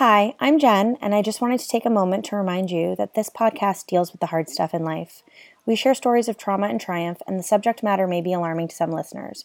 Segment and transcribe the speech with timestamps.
[0.00, 3.12] Hi, I'm Jen, and I just wanted to take a moment to remind you that
[3.12, 5.22] this podcast deals with the hard stuff in life.
[5.66, 8.74] We share stories of trauma and triumph, and the subject matter may be alarming to
[8.74, 9.44] some listeners.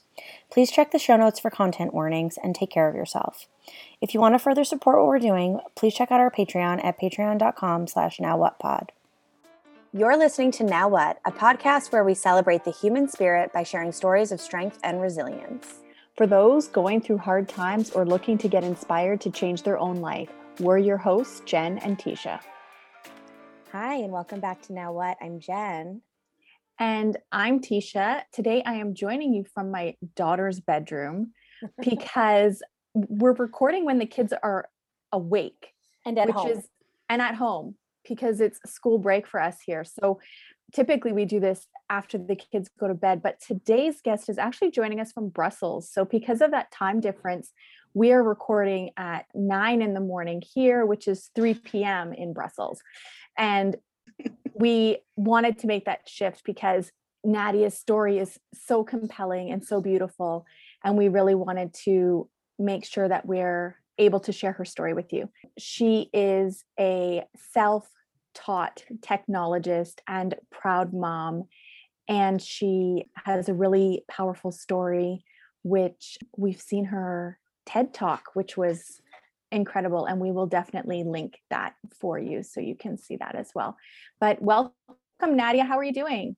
[0.50, 3.48] Please check the show notes for content warnings and take care of yourself.
[4.00, 6.98] If you want to further support what we're doing, please check out our Patreon at
[6.98, 8.92] patreon.com slash nowwhatpod.
[9.92, 13.92] You're listening to Now What, a podcast where we celebrate the human spirit by sharing
[13.92, 15.82] stories of strength and resilience.
[16.16, 19.98] For those going through hard times or looking to get inspired to change their own
[19.98, 20.30] life,
[20.60, 22.40] we're your hosts, Jen and Tisha.
[23.72, 25.18] Hi, and welcome back to Now What.
[25.22, 26.02] I'm Jen.
[26.80, 28.24] And I'm Tisha.
[28.32, 31.34] Today I am joining you from my daughter's bedroom
[31.84, 32.62] because
[32.94, 34.70] we're recording when the kids are
[35.12, 35.74] awake
[36.06, 36.50] and at which home.
[36.50, 36.68] is
[37.10, 37.76] and at home
[38.08, 39.84] because it's school break for us here.
[39.84, 40.20] So
[40.74, 44.72] typically we do this after the kids go to bed, but today's guest is actually
[44.72, 45.90] joining us from Brussels.
[45.92, 47.52] So because of that time difference,
[47.96, 51.64] we are recording at nine in the morning here, which is 3 mm.
[51.64, 52.14] p.m.
[52.14, 52.82] in Brussels.
[53.38, 53.78] And
[54.54, 56.92] we wanted to make that shift because
[57.24, 60.46] Nadia's story is so compelling and so beautiful.
[60.84, 62.30] And we really wanted to
[62.60, 65.30] make sure that we're able to share her story with you.
[65.58, 67.24] She is a
[67.54, 67.90] self
[68.34, 71.46] taught technologist and proud mom.
[72.10, 75.24] And she has a really powerful story,
[75.64, 79.02] which we've seen her TED talk, which was
[79.52, 80.06] incredible.
[80.06, 83.78] And we will definitely link that for you so you can see that as well.
[84.20, 84.74] But welcome,
[85.22, 85.64] Nadia.
[85.66, 86.36] How are you doing?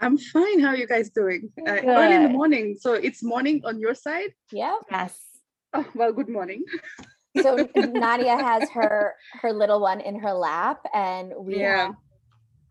[0.00, 0.60] I'm fine.
[0.60, 1.50] How are you guys doing?
[1.66, 2.76] Uh, early in the morning.
[2.78, 4.30] So it's morning on your side?
[4.52, 4.76] Yeah.
[4.90, 5.18] Yes.
[5.72, 6.64] Oh, well, good morning.
[7.42, 11.86] so Nadia has her her little one in her lap, and we Yeah.
[11.86, 11.94] have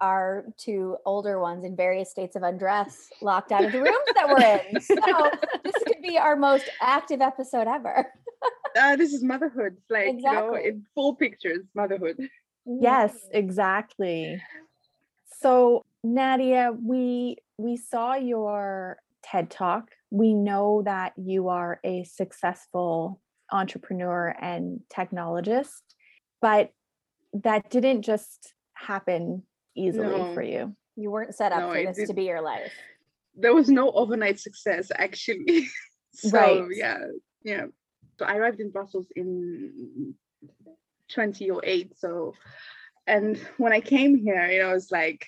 [0.01, 4.27] our two older ones in various states of undress locked out of the rooms that
[4.27, 4.81] we're in.
[4.81, 5.31] So
[5.63, 8.07] this could be our most active episode ever.
[8.77, 9.77] Uh, this is motherhood.
[9.89, 12.17] Like, you know, in full pictures, motherhood.
[12.65, 14.41] Yes, exactly.
[15.41, 19.89] So Nadia, we we saw your TED Talk.
[20.11, 25.81] We know that you are a successful entrepreneur and technologist,
[26.41, 26.71] but
[27.33, 29.43] that didn't just happen
[29.75, 30.33] easily No.
[30.33, 30.75] for you.
[30.95, 32.15] You weren't set up No, for this to didn't.
[32.15, 32.71] be your life.
[33.35, 35.67] There was no overnight success, actually.
[36.13, 36.63] so, Right.
[36.71, 36.99] yeah.
[37.43, 37.65] Yeah.
[38.17, 40.15] So I arrived in Brussels in
[41.09, 41.97] 2008.
[41.97, 42.33] So,
[43.07, 45.25] and when I came here, you know, it was like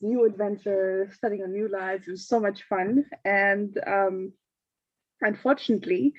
[0.00, 2.02] new adventure, starting a new life.
[2.06, 3.04] It was so much fun.
[3.24, 4.32] And um,
[5.22, 6.12] unfortunately,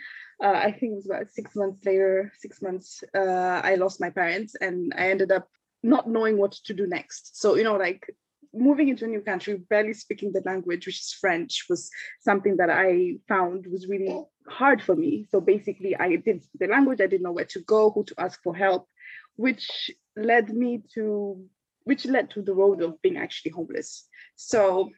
[0.43, 4.09] uh, I think it was about six months later, six months, uh, I lost my
[4.09, 5.47] parents and I ended up
[5.83, 7.39] not knowing what to do next.
[7.39, 8.05] So, you know, like
[8.53, 12.69] moving into a new country, barely speaking the language, which is French, was something that
[12.69, 15.27] I found was really hard for me.
[15.29, 18.15] So basically, I didn't speak the language, I didn't know where to go, who to
[18.17, 18.87] ask for help,
[19.35, 21.45] which led me to
[21.85, 24.07] which led to the road of being actually homeless.
[24.35, 24.89] So,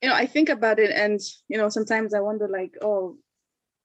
[0.00, 3.16] you know, I think about it, and you know, sometimes I wonder, like, oh,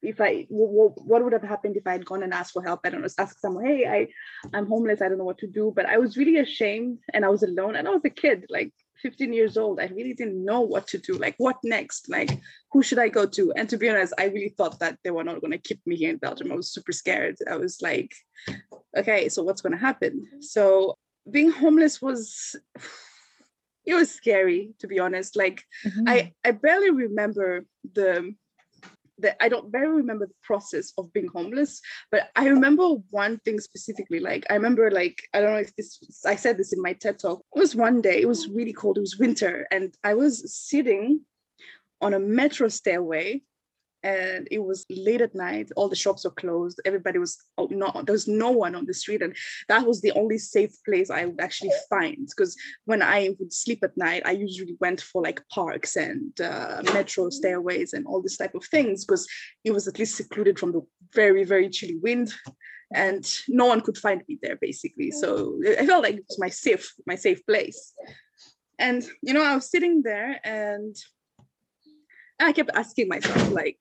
[0.01, 2.81] if I, what would have happened if I had gone and asked for help?
[2.83, 4.07] I don't know, ask someone, hey, I,
[4.55, 5.73] I'm homeless, I don't know what to do.
[5.75, 8.73] But I was really ashamed, and I was alone, and I was a kid, like
[9.01, 9.79] 15 years old.
[9.79, 11.13] I really didn't know what to do.
[11.13, 12.09] Like, what next?
[12.09, 12.29] Like,
[12.71, 13.53] who should I go to?
[13.53, 15.95] And to be honest, I really thought that they were not going to keep me
[15.95, 16.51] here in Belgium.
[16.51, 17.37] I was super scared.
[17.49, 18.13] I was like,
[18.95, 20.27] okay, so what's going to happen?
[20.41, 20.95] So
[21.29, 22.55] being homeless was
[23.85, 26.07] it was scary to be honest like mm-hmm.
[26.07, 28.33] i i barely remember the
[29.19, 33.59] the i don't barely remember the process of being homeless but i remember one thing
[33.59, 36.93] specifically like i remember like i don't know if this i said this in my
[36.93, 40.13] ted talk it was one day it was really cold it was winter and i
[40.13, 41.21] was sitting
[42.01, 43.41] on a metro stairway
[44.03, 45.71] and it was late at night.
[45.75, 46.79] All the shops were closed.
[46.85, 49.21] Everybody was oh, no there was no one on the street.
[49.21, 49.35] And
[49.67, 53.79] that was the only safe place i would actually find because when i would sleep
[53.83, 58.37] at night i usually went for like parks and uh, metro stairways and all this
[58.37, 59.27] type of things because
[59.63, 60.81] it was at least secluded from the
[61.13, 62.33] very very chilly wind.
[62.93, 65.11] And no one could find me there basically.
[65.11, 67.93] So i felt like it was my safe my safe place.
[68.79, 70.95] And you know i was sitting there and
[72.39, 73.79] I kept asking myself, like,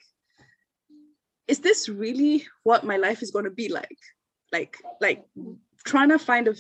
[1.49, 3.99] is this really what my life is going to be like?
[4.53, 5.25] Like, like
[5.85, 6.55] trying to find a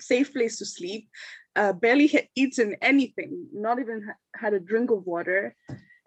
[0.00, 1.08] safe place to sleep,
[1.56, 5.56] uh, barely had eaten anything, not even ha- had a drink of water.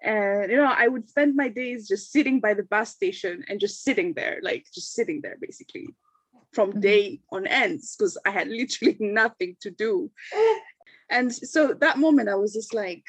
[0.04, 3.60] And, you know, I would spend my days just sitting by the bus station and
[3.60, 5.88] just sitting there, like just sitting there basically
[6.54, 6.82] from Mhm.
[6.82, 10.12] day on ends because I had literally nothing to do.
[11.10, 13.04] And so that moment I was just like,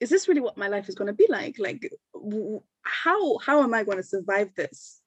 [0.00, 1.56] is this really what my life is going to be like?
[1.58, 1.90] Like
[2.82, 5.00] how how am i going to survive this?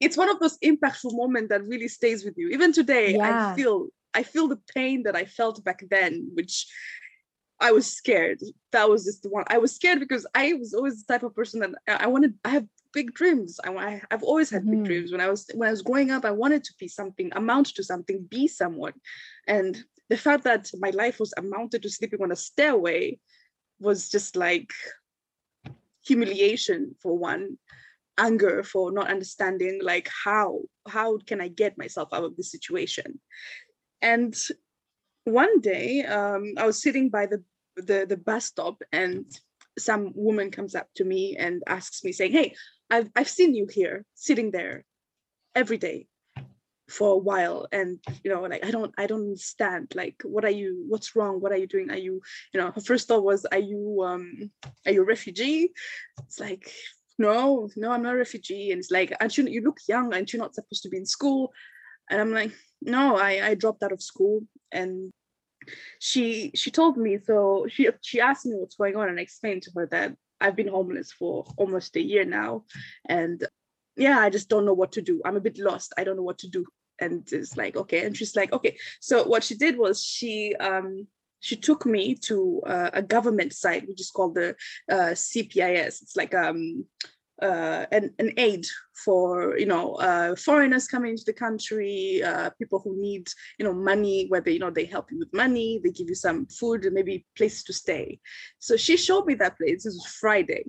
[0.00, 2.48] It's one of those impactful moments that really stays with you.
[2.48, 3.50] Even today Yeah.
[3.50, 6.66] i feel i feel the pain that i felt back then which
[7.60, 8.40] i was scared.
[8.72, 11.34] That was just the one i was scared because i was always the type of
[11.34, 13.58] person that i I wanted i have big dreams.
[13.64, 14.70] I, i've always had Mhm.
[14.70, 15.12] big dreams.
[15.12, 17.82] When i was when i was growing up i wanted to be something amount to
[17.82, 18.94] something be someone.
[19.46, 19.72] And
[20.10, 23.18] the fact that my life was amounted to sleeping on a stairway
[23.84, 24.72] was just like
[26.04, 27.58] humiliation for one
[28.18, 33.20] anger for not understanding like how how can i get myself out of this situation?
[34.02, 34.34] And
[35.24, 37.42] one day um, i was sitting by the,
[37.76, 39.24] the the bus stop and
[39.78, 42.54] some woman comes up to me and asks me saying hey
[42.90, 44.84] i've, I've seen you here sitting there
[45.54, 46.06] every day
[46.88, 50.50] for a while and you know like i don't i don't understand like what are
[50.50, 51.40] you what's wrong?
[51.40, 51.90] What are you doing?
[51.90, 52.20] Are you
[52.52, 54.50] you know her first thought was are you um
[54.84, 55.72] are you a refugee?
[56.26, 56.70] It's like
[57.18, 58.70] no no i'm not a refugee.
[58.70, 60.12] And it's like aren't you you look young.
[60.12, 61.52] Aren't you not supposed to be in school?
[62.10, 62.52] And i'm like
[62.82, 64.42] no i i dropped out of school.
[64.70, 65.10] And
[65.98, 69.62] she she told me so she she asked me what's going on and i explained
[69.62, 72.64] to her that i've been homeless for almost a year now
[73.08, 73.46] and
[73.96, 75.20] yeah i just don't know what to do.
[75.24, 75.92] I'm a bit lost.
[75.98, 76.64] I don't know what to do.
[77.00, 78.04] And it's like okay.
[78.04, 78.76] And she's like okay.
[79.00, 81.06] So what she did was she um
[81.40, 84.50] she took me to uh, a government site which is called the
[84.90, 86.86] uh, CPAS it's like um
[87.42, 88.64] uh, an, an aid
[89.04, 93.74] for you know uh, foreigners coming into the country uh, people who need you know
[93.74, 96.94] money whether you know they help you with money they give you some food and
[96.94, 98.20] maybe place to stay.
[98.60, 99.82] So she showed me that place.
[99.84, 100.64] This was friday.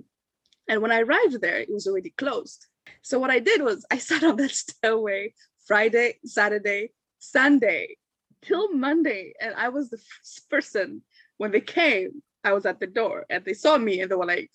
[0.68, 2.66] And when i arrived there it was already closed
[3.06, 5.32] so what I did was I sat on that stairway
[5.64, 7.98] Friday, Saturday, Sunday
[8.42, 9.32] till Monday.
[9.40, 11.02] And I was the first person
[11.36, 14.26] when they came, I was at the door and they saw me and they were
[14.26, 14.50] like,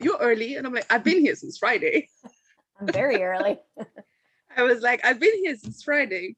[0.00, 0.56] You're early.
[0.56, 2.08] And I'm like, I've been here since Friday.
[2.80, 3.60] I'm very early.
[4.56, 6.34] I was like, I've been here since Friday.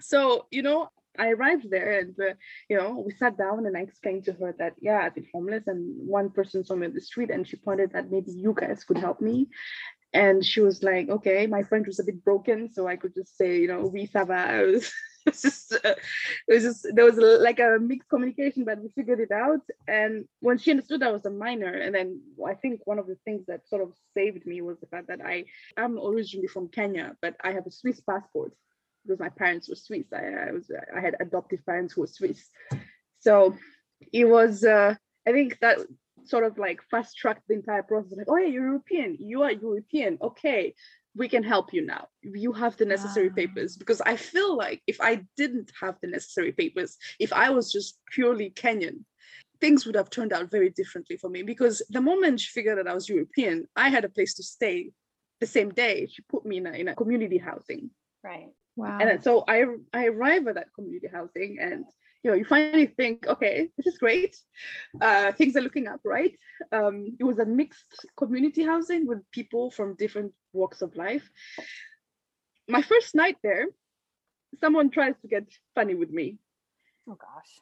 [0.00, 0.88] So, you know,
[1.18, 2.34] I arrived there and, uh,
[2.68, 5.66] you know, we sat down and I explained to her that, yeah, I've been homeless
[5.66, 8.84] and one person saw me on the street and she pointed that maybe you guys
[8.84, 9.48] could help me.
[10.14, 12.70] And she was like, okay, my French was a bit broken.
[12.72, 14.22] So I could just say, you know, oui, ça.
[14.22, 14.92] It was,
[15.24, 15.94] it was just, uh,
[16.48, 19.62] it was just, there was a, like a mixed communication, but we figured it out.
[19.88, 23.16] And when she understood I was a minor, and then I think one of the
[23.24, 25.44] things that sort of saved me was the fact that I
[25.76, 28.52] am originally from Kenya, but I have a Swiss passport
[29.04, 30.12] because my parents were Swiss.
[30.12, 32.48] I, I was I had adoptive parents who were Swiss.
[33.20, 33.56] So
[34.12, 34.94] it was uh,
[35.26, 35.78] I think that
[36.24, 38.16] sort of like fast tracked the entire process.
[38.18, 39.16] Like, oh yeah, you're European.
[39.20, 40.18] You are European.
[40.22, 40.74] Okay,
[41.14, 42.08] we can help you now.
[42.22, 43.34] You have the necessary Ah.
[43.34, 43.76] papers.
[43.76, 47.98] Because I feel like if I didn't have the necessary papers, if I was just
[48.14, 49.04] purely Kenyan,
[49.60, 51.42] things would have turned out very differently for me.
[51.42, 54.92] Because the moment she figured that I was European, I had a place to stay.
[55.40, 57.90] The same day, she put me in a, in a community housing
[58.22, 58.50] Right.
[58.76, 58.98] Wow.
[59.00, 61.84] and so I I arrive at that community housing and
[62.22, 64.36] you know you finally think okay this is great.
[65.00, 66.34] Uh, things are looking up right?
[66.70, 71.28] Um, it was a mixed community housing with people from different walks of life.
[72.68, 73.66] My first night there
[74.60, 76.38] someone tries to get funny with me.
[77.08, 77.52] Oh gosh.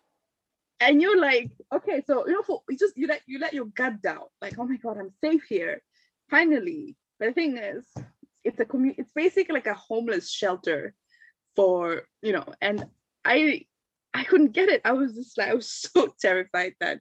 [0.80, 3.66] and you're like okay so you know for you just you let you let your
[3.66, 4.26] gut down.
[4.42, 5.82] Like oh my god i'm safe here.
[6.30, 6.96] Finally.
[7.18, 7.84] But the thing is
[8.44, 10.94] it's a community it's basically like a homeless shelter
[11.56, 12.84] for you know and
[13.24, 13.60] i
[14.14, 14.82] i couldn't get it.
[14.84, 17.00] I was just like i was so terrified that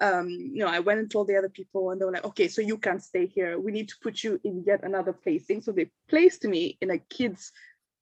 [0.00, 2.48] um you know i went and told the other people and they were like okay
[2.48, 3.58] so you can't stay here.
[3.58, 5.62] We need to put you in yet another placing.
[5.62, 7.52] So they placed me in a kid's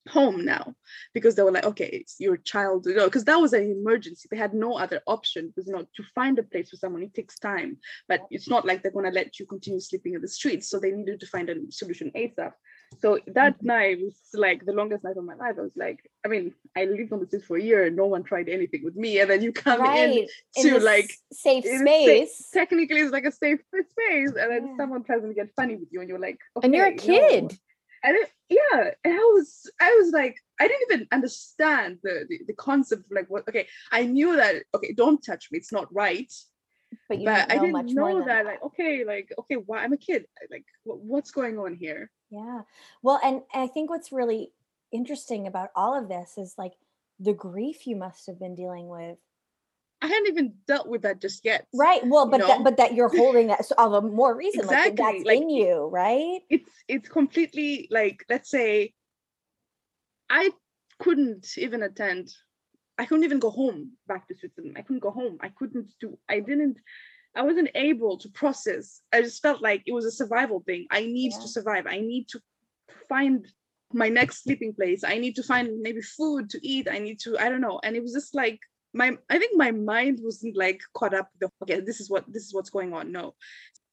[0.09, 0.73] home now
[1.15, 2.87] because they were like okay it's your child.
[2.87, 4.29] You know because that was an emergency.
[4.31, 5.49] They had no other option.
[5.49, 7.03] Because you know to find a place for someone.
[7.03, 10.21] It takes time but it's not like they're going to let you continue sleeping in
[10.21, 10.69] the streets.
[10.69, 12.53] So they needed to find a solution asap
[13.01, 13.67] so that mm-hmm.
[13.67, 15.57] night was like the longest night of my life.
[15.59, 17.85] I was like i mean i lived on the streets for a year.
[17.85, 19.21] And no one tried anything with me.
[19.21, 20.27] And then you come in
[20.59, 22.49] to, this like, safe in space.
[22.53, 24.33] technically it's like a safe space.
[24.41, 24.77] And then Yeah.
[24.79, 27.29] someone tries to get funny with you and you're like and you're a "Okay, no."
[27.29, 27.59] kid.
[28.05, 28.91] and it, yeah.
[29.05, 33.11] And i was i was like i didn't even understand the, the the concept of
[33.11, 35.59] like what okay i knew that okay don't touch me.
[35.59, 36.33] It's not right.
[37.09, 38.45] But you but didn't i didn't know that, that.
[38.47, 40.27] like okay like okay why i'm a kid.
[40.51, 42.63] Like what, what's going on here Yeah.
[43.03, 44.53] Well, and I think what's really
[44.93, 46.73] interesting about all of this is like
[47.19, 49.19] the grief you must have been dealing with.
[50.03, 52.07] i hadn't even dealt with that just yet Right.
[52.07, 55.05] Well, but that but that you're holding that so of a more reason, like Exactly,
[55.05, 56.41] that's like, in you, right?
[56.51, 58.93] it's it's completely like let's say
[60.31, 60.51] i
[60.99, 62.33] couldn't even attend
[62.99, 66.19] i couldn't even go home back to switzerland i couldn't go home i couldn't do
[66.29, 66.79] i didn't
[67.37, 69.03] i wasn't able to process.
[69.13, 70.87] I just felt like it was a survival thing.
[70.91, 71.41] I need Yeah.
[71.43, 71.87] to survive.
[71.87, 72.41] I need to
[73.09, 73.47] find
[73.93, 75.05] my next sleeping place.
[75.05, 76.89] I need to find maybe food to eat.
[76.91, 77.79] I need to i don't know.
[77.85, 78.59] And it was just like
[79.01, 82.25] my i think my mind wasn't like caught up with the okay this is what
[82.35, 83.13] this is what's going on.
[83.13, 83.35] No.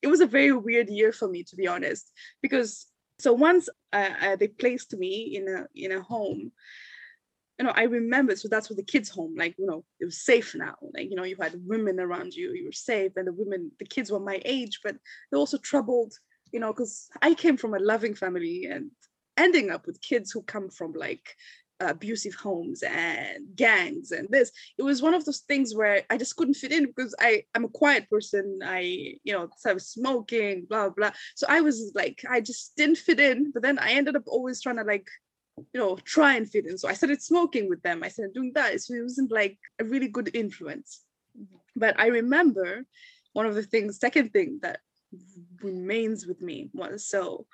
[0.02, 2.06] It was a very weird year for me to be honest.
[2.42, 2.72] Because
[3.20, 3.70] so once
[4.00, 6.52] uh, uh, they placed me in a in a home
[7.64, 10.26] you know i remember so that's what the kids home like you know it was
[10.26, 10.76] safe now.
[10.94, 13.86] Like you know you had women around you you were safe and the women the
[13.86, 14.98] kids were my age but
[15.32, 16.14] they're also troubled
[16.52, 18.92] you know because i came from a loving family and
[19.38, 21.26] ending up with kids who come from like
[21.80, 24.52] abusive homes and gangs and this.
[24.78, 27.66] It was one of those things where i just couldn't fit in because i i'm
[27.66, 28.60] a quiet person.
[28.64, 28.82] I
[29.24, 31.12] you know so i was smoking blah blah.
[31.36, 34.62] So i was like i just didn't fit in but then i ended up always
[34.62, 35.08] trying to like
[35.58, 38.52] you know try and fit in so i started smoking with them i started doing
[38.54, 41.02] that so it wasn't like a really good influence
[41.76, 42.84] but i remember
[43.34, 44.80] one of the things second thing that
[45.62, 47.46] remains with me was so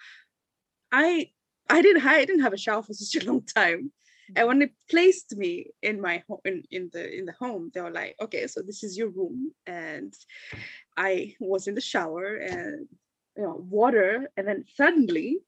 [0.91, 1.29] i
[1.69, 3.91] I didn't I didn't have a shower for such a long time.
[4.35, 7.81] And when they placed me in my home in, in the in the home, they
[7.81, 9.51] were like, okay, so this is your room.
[9.65, 10.13] And
[10.97, 12.87] I was in the shower and
[13.35, 14.29] you know, water.
[14.37, 15.39] And then suddenly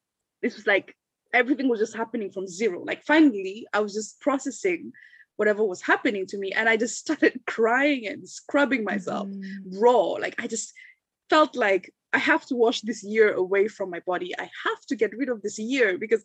[0.42, 0.96] this was like
[1.34, 2.84] everything was just happening from zero.
[2.84, 4.92] Like finally, I was just processing
[5.38, 6.52] whatever was happening to me.
[6.52, 9.80] And I just started crying and scrubbing myself mm-hmm.
[9.80, 10.12] raw.
[10.26, 10.74] Like I just
[11.30, 14.38] felt like I have to wash this year away from my body.
[14.38, 16.24] I have to get rid of this year because,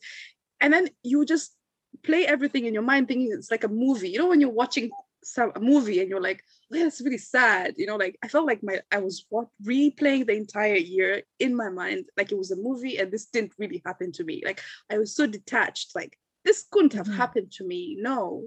[0.61, 1.55] and then you just
[2.03, 4.11] play everything in your mind thinking it's like a movie.
[4.11, 4.91] You know, when you're watching
[5.25, 6.43] some a movie and you're like,
[6.73, 7.75] oh, that's really sad.
[7.77, 11.55] You know, like I felt like my I was what replaying the entire year in
[11.55, 14.43] my mind like it was a movie and this didn't really happen to me.
[14.45, 15.95] Like I was so detached.
[15.95, 17.17] Like this couldn't have mm-hmm.
[17.17, 17.97] happened to me.
[17.99, 18.45] No.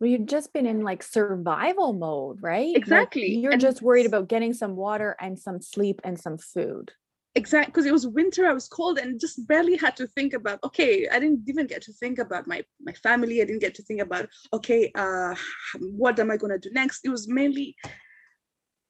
[0.00, 2.74] Well, you've just been in like survival mode, right?
[2.74, 3.34] Exactly.
[3.34, 6.92] Like you're and just worried about getting some water and some sleep and some food.
[7.36, 10.58] Exactly, because it was winter, I was cold, and just barely had to think about.
[10.64, 13.40] Okay, I didn't even get to think about my my family.
[13.40, 14.28] I didn't get to think about.
[14.52, 15.34] Okay, uh,
[15.80, 17.00] what am I gonna do next?
[17.04, 17.76] It was mainly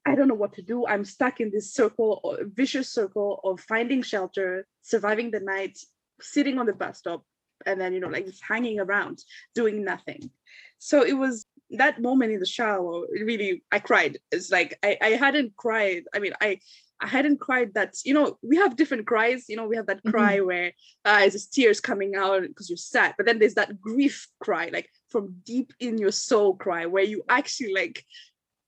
[0.07, 0.87] I don't know what to do.
[0.87, 5.77] I'm stuck in this circle, vicious circle of finding shelter, surviving the night,
[6.19, 7.23] sitting on the bus stop,
[7.65, 9.23] and then you know like just hanging around
[9.55, 10.29] doing nothing
[10.77, 15.09] so it was that moment in the shower really i cried it's like i, I
[15.11, 16.59] hadn't cried i mean i
[17.01, 19.45] I hadn't cried that, you know, we have different cries.
[19.49, 20.45] You know, we have that cry mm-hmm.
[20.45, 20.71] where
[21.03, 23.15] uh, it's just tears coming out because you're sad.
[23.17, 27.23] But then there's that grief cry, like from deep in your soul cry, where you
[27.27, 28.05] actually like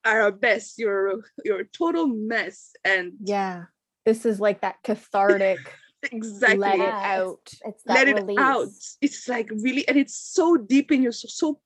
[0.04, 0.74] are a mess.
[0.78, 2.72] You're you're a total mess.
[2.84, 3.66] And yeah,
[4.06, 5.60] this is like that cathartic
[6.12, 8.38] exactly let it out it's, let release.
[8.38, 8.68] it out
[9.02, 11.60] it's like really and it's so deep in your so, so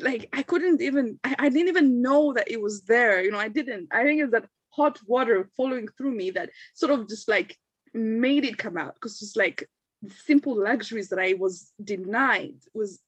[0.00, 3.38] like i couldn't even I, I didn't even know that it was there you know
[3.38, 7.28] i didn't i think it's that hot water following through me that sort of just
[7.28, 7.56] like
[7.94, 9.68] made it come out because it's like
[10.08, 13.00] simple luxuries that i was denied was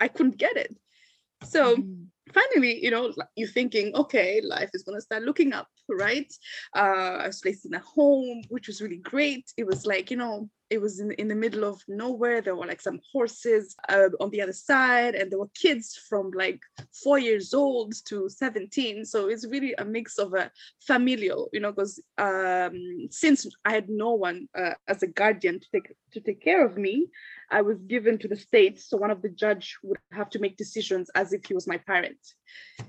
[0.00, 0.76] i couldn't get it
[1.44, 5.68] so mm-hmm finally, you know, you're thinking, okay, life is going to start looking up,
[5.88, 6.32] right?
[6.74, 9.50] Uh, I was placed in a home, which was really great.
[9.56, 12.40] It was like, you know, it was in, in the middle of nowhere.
[12.40, 16.30] There were like some horses uh, on the other side, and there were kids from
[16.30, 16.60] like
[17.02, 19.04] four years old to 17.
[19.04, 20.50] So it's really a mix of a
[20.80, 25.66] familial, you know, because um, since I had no one uh, as a guardian to
[25.72, 27.08] take to take care of me,
[27.50, 28.80] I was given to the state.
[28.80, 31.78] So one of the judge would have to make decisions as if he was my
[31.78, 32.18] parent.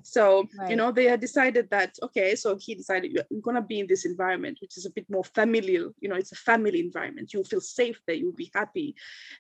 [0.02, 0.70] So, right.
[0.70, 3.88] you know, they had decided that, okay, so he decided you're going to be in
[3.88, 5.92] this environment, which is a bit more familial.
[6.00, 7.34] You know, it's a family environment.
[7.34, 8.16] You'll feel safe there.
[8.16, 8.96] You'll be happy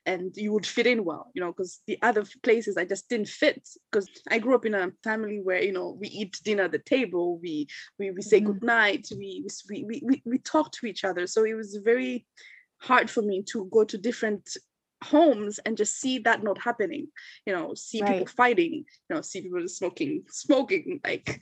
[0.06, 3.27] and you would fit in well, you know, because the other places I just didn't
[3.27, 6.72] fit because I grew up in a family where, you know, we eat dinner at
[6.72, 7.68] the table, we,
[8.00, 8.53] we, we say mm-hmm.
[8.53, 11.27] good night, we, we, we, we, we talk to each other.
[11.27, 12.25] So it was very
[12.80, 14.58] hard for me to go to different
[15.03, 17.07] homes and just see that not happening
[17.45, 18.12] you know see right.
[18.12, 21.41] people fighting you know see people smoking smoking like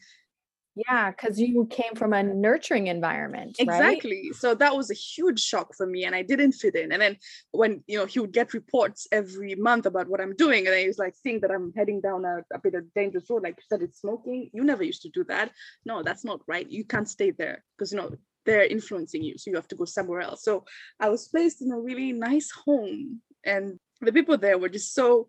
[0.75, 4.35] yeah because you came from a nurturing environment exactly right?
[4.35, 6.91] so that was a huge shock for me and i didn't fit in.
[6.91, 7.17] And then
[7.51, 10.87] when you know he would get reports every month about what i'm doing and i
[10.87, 13.63] was like seeing that i'm heading down a, a bit of dangerous road like you
[13.63, 14.49] started smoking.
[14.53, 15.51] You never used to do that.
[15.85, 16.69] No that's not right.
[16.69, 18.11] You can't stay there because you know
[18.45, 20.43] they're influencing you so you have to go somewhere else.
[20.43, 20.65] So
[20.99, 25.27] i was placed in a really nice home and the people there were just so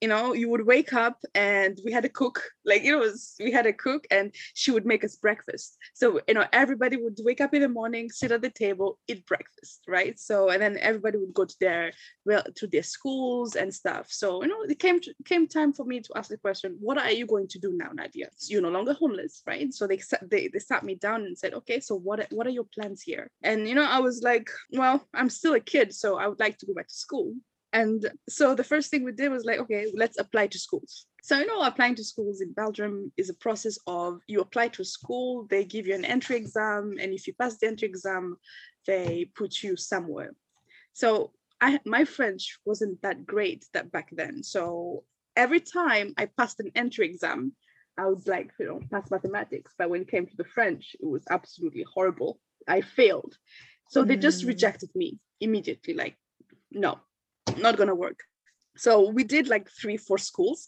[0.00, 3.50] you know you would wake up and we had a cook like it was we
[3.50, 5.78] had a cook and she would make us breakfast.
[5.94, 9.26] So you know everybody would wake up in the morning sit at the table eat
[9.26, 10.18] breakfast right?
[10.18, 11.92] So and then everybody would go to their
[12.24, 14.06] well to their schools and stuff.
[14.10, 16.98] So you know it came to, came time for me to ask the question what
[16.98, 18.28] are you going to do now nadia?
[18.48, 19.72] You're no longer homeless right?
[19.72, 22.66] So they they, they sat me down and said okay so what what are your
[22.74, 23.30] plans here?
[23.42, 26.58] And you know i was like well i'm still a kid so i would like
[26.58, 27.34] to go back to school
[27.76, 31.04] And so the first thing we did was like, okay, let's apply to schools.
[31.22, 34.82] So, you know, applying to schools in Belgium is a process of you apply to
[34.82, 38.38] a school, they give you an entry exam, and if you pass the entry exam,
[38.86, 40.32] they put you somewhere.
[40.94, 44.42] So I my French wasn't that great that back then.
[44.42, 45.04] So
[45.36, 47.52] every time I passed an entry exam,
[47.98, 49.74] I would like, you know, pass mathematics.
[49.76, 52.40] But when it came to the French, it was absolutely horrible.
[52.66, 53.36] I failed.
[53.90, 54.08] So mm.
[54.08, 54.48] they just hmm.
[54.48, 56.16] rejected me immediately, like,
[56.72, 57.00] no,
[57.56, 58.20] not gonna work.
[58.76, 60.66] So we did like three, four schools.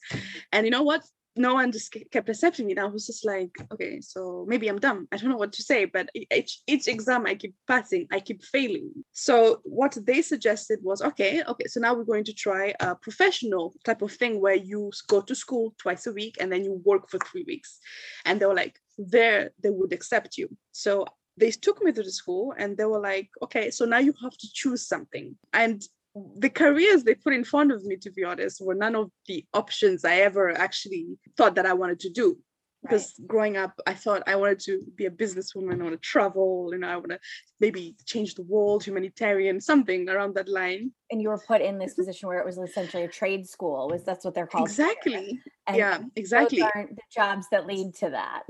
[0.53, 1.03] And you know what?
[1.39, 2.73] no one just kept accepting me.
[2.73, 5.09] And I was just like, okay, so maybe I'm dumb.
[5.13, 8.43] I don't know what to say, but each, each exam I keep passing, I keep
[8.43, 8.91] failing.
[9.13, 13.75] So what they suggested was, okay, okay, so now we're going to try a professional
[13.85, 17.09] type of thing where you go to school twice a week and then you work
[17.09, 17.79] for three weeks.
[18.25, 20.49] And they were like, there they would accept you.
[20.73, 21.07] So
[21.37, 24.37] they took me to the school and they were like, okay, so now you have
[24.37, 25.37] to choose something.
[25.53, 25.81] And
[26.15, 29.45] the careers they put in front of me, to be honest, were none of the
[29.55, 32.39] options I ever actually thought that I wanted to do.
[32.83, 33.29] Because right.
[33.29, 36.87] growing up, I thought I wanted to be a businesswoman, I want to travel, and
[36.87, 37.19] I want to
[37.59, 40.93] maybe change the world, humanitarian, something around that line.
[41.11, 42.03] And you were put in this mm-hmm.
[42.03, 43.89] position where it was essentially a trade school.
[43.91, 44.69] Was that's what they're called?
[44.69, 45.41] Exactly.
[45.75, 46.63] yeah, exactly.
[46.63, 48.45] Aren't the jobs that lead to that.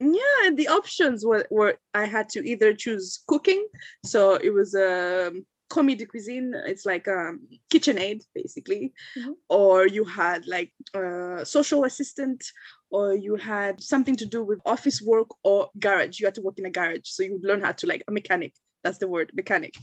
[0.00, 3.66] yeah and the options were, were i had to either choose cooking
[4.04, 5.30] so it was a
[5.70, 7.40] de cuisine it's like um
[7.72, 8.92] KitchenAid basically.
[9.16, 9.32] Mm-hmm.
[9.48, 12.44] or you had like a social assistant
[12.90, 16.18] or you had something to do with office work or garage.
[16.18, 18.12] You had to work in a garage so you would learn how to like a
[18.12, 18.52] mechanic.
[18.82, 19.74] That's the word mechanic.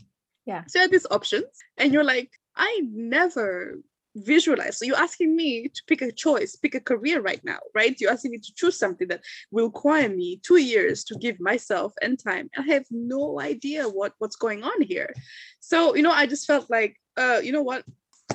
[0.46, 0.64] Yeah.
[0.68, 3.80] So you had these options and you're like i never
[4.24, 4.78] visualize.
[4.78, 8.00] So you're asking me to pick a choice, pick a career right now, right?
[8.00, 9.22] You're asking me to choose something that
[9.52, 12.50] will require me two years to give myself and time.
[12.58, 15.14] I have no idea what what's going on here.
[15.60, 17.84] So you know, I just felt like, uh, you know what?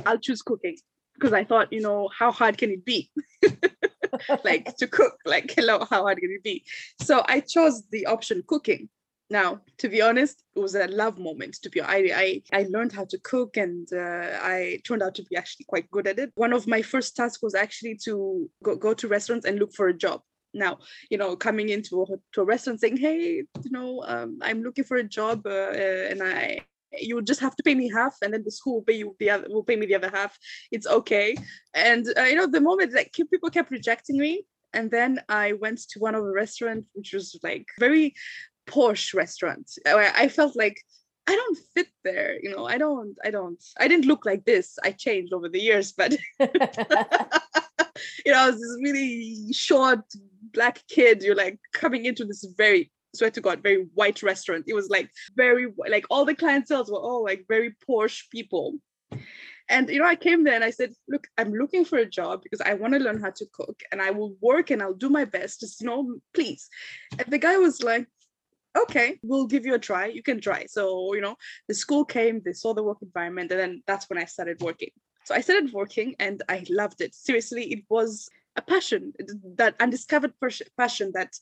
[0.06, 0.76] I'll choose cooking
[1.14, 3.10] because I thought, you know, how hard can it be?
[4.44, 6.64] like to cook, like hello, how hard can it be?
[7.00, 8.88] So I chose the option cooking
[9.32, 11.54] now, to be honest, it was a love moment.
[11.62, 15.24] To be, I I, I learned how to cook, and uh, I turned out to
[15.24, 16.30] be actually quite good at it.
[16.34, 19.88] One of my first tasks was actually to go, go to restaurants and look for
[19.88, 20.20] a job.
[20.54, 20.78] Now,
[21.10, 24.84] you know, coming into a, to a restaurant saying, "Hey, you know, um, I'm looking
[24.84, 26.60] for a job, uh, uh, and I
[26.98, 29.30] you just have to pay me half and then the school will pay you the
[29.30, 30.38] other will pay me the other half
[30.70, 31.34] it's okay
[31.72, 35.78] and uh, you know the moment that people kept rejecting me and then i went
[35.88, 38.14] to one of the restaurants which was like very
[38.72, 40.80] posh restaurant where I felt like
[41.26, 42.38] I don't fit there.
[42.42, 44.78] You know, I don't, I don't, I didn't look like this.
[44.82, 46.48] I changed over the years, but you
[48.32, 50.00] know, I was this really short
[50.52, 51.22] black kid.
[51.22, 54.64] You're like coming into this very, swear to God, very white restaurant.
[54.66, 58.78] It was like very, like all the clientele were all like very posh people.
[59.68, 62.42] And you know, I came there and I said, look, I'm looking for a job
[62.42, 65.08] because I want to learn how to cook and I will work and I'll do
[65.08, 65.60] my best.
[65.60, 66.68] Just, you know, please.
[67.18, 68.06] And the guy was like,
[68.76, 70.06] okay, we'll give you a try.
[70.06, 70.66] You can try.
[70.66, 71.36] So, you know,
[71.68, 74.90] the school came, they saw the work environment, and then that's when I started working.
[75.24, 77.14] So I started working and I loved it.
[77.14, 79.12] Seriously, it was a passion,
[79.56, 80.34] that undiscovered
[80.76, 81.32] passion that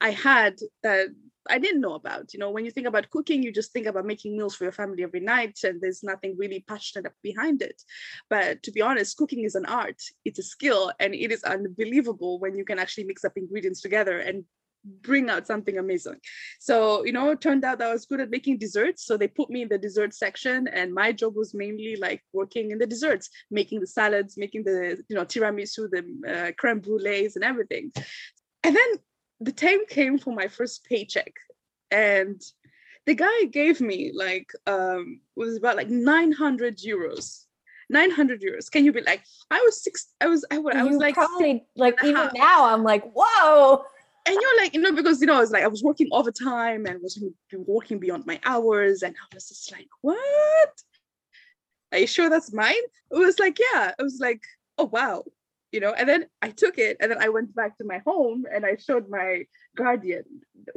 [0.00, 1.08] I had that
[1.48, 2.34] I didn't know about.
[2.34, 4.72] You know, when you think about cooking, you just think about making meals for your
[4.72, 7.82] family every night, and there's nothing really passionate behind it.
[8.28, 12.38] But to be honest, cooking is an art, it's a skill, and it is unbelievable
[12.38, 14.44] when you can actually mix up ingredients together and
[14.84, 16.20] bring out something amazing.
[16.60, 19.04] So, you know, it turned out I was good at making desserts.
[19.04, 22.70] So they put me in the dessert section and my job was mainly like working
[22.70, 27.36] in the desserts, making the salads, making the, you know, tiramisu, the uh, creme brulees
[27.36, 27.92] and everything.
[28.64, 28.88] And then
[29.40, 31.32] the time came for my first paycheck
[31.90, 32.40] and
[33.06, 37.44] the guy gave me like, um, was about like 900 euros
[37.90, 38.70] 900 euros.
[38.70, 41.64] Can you be like, I was six, I was, I, I was you like, probably
[41.74, 43.82] like even now, I'm like, whoa
[44.28, 47.00] and you're like, you know, because you know, it's like I was working overtime and
[47.02, 47.18] was
[47.52, 50.72] working beyond my hours, and I was just like, what?
[51.92, 52.74] Are you sure that's mine?
[53.10, 53.92] It was like, yeah.
[53.98, 54.42] It was like,
[54.76, 55.24] oh wow,
[55.72, 55.94] you know.
[55.94, 58.76] And then I took it, and then I went back to my home, and I
[58.76, 60.24] showed my guardian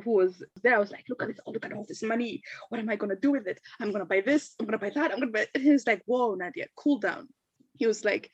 [0.04, 0.76] who was there.
[0.76, 2.42] I was like, look at this, oh, look at all this money.
[2.70, 3.60] What am I gonna do with it?
[3.82, 4.56] I'm gonna buy this.
[4.60, 5.12] I'm gonna buy that.
[5.12, 5.48] I'm gonna buy.
[5.54, 7.28] And he was like, whoa, Nadia, cool down.
[7.78, 8.32] He was like,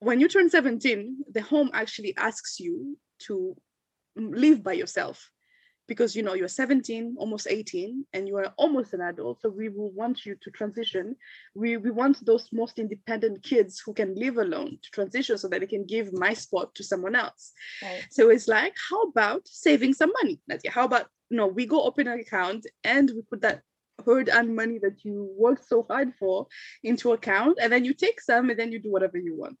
[0.00, 3.56] when you turn 17, the home actually asks you to
[4.16, 5.30] live by yourself
[5.88, 9.68] because you know you're 17 almost 18 and you are almost an adult so we
[9.68, 11.14] will want you to transition
[11.54, 15.60] we, we want those most independent kids who can live alone to transition so that
[15.60, 17.52] they can give my spot to someone else
[17.82, 18.06] right.
[18.10, 20.70] so it's like how about saving some money Nadia?
[20.70, 23.62] how about you know we go open an account and we put that
[24.04, 26.46] hard earned money that you worked so hard for
[26.84, 29.58] into account and then you take some and then you do whatever you want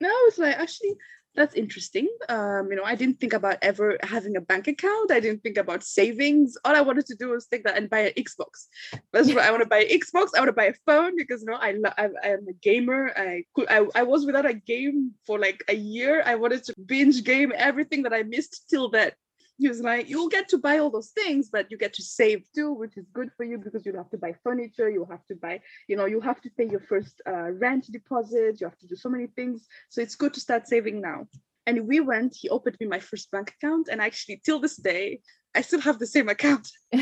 [0.00, 0.94] now it's like actually
[1.34, 2.08] that's interesting.
[2.28, 5.10] Um you know i didn't think about ever having a bank account.
[5.10, 6.56] I didn't think about savings.
[6.64, 8.66] All i wanted to do was take that and buy an xbox.
[9.12, 11.42] That's what i want to buy an xbox i want to buy a phone because
[11.42, 13.12] you know i lo- I, I am a gamer.
[13.16, 16.22] I could I, I was without a game for like a year.
[16.24, 19.14] I wanted to binge game everything that i missed till that
[19.62, 22.40] he was like, you'll get to buy all those things, but you get to save
[22.52, 25.36] too, which is good for you because you'll have to buy furniture, you'll have to
[25.36, 28.88] buy, you know, you have to pay your first uh, rent deposit, you have to
[28.88, 29.68] do so many things.
[29.88, 31.28] So it's good to start saving now.
[31.68, 35.20] And we went, he opened me my first bank account, and actually, till this day,
[35.54, 36.68] I still have the same account.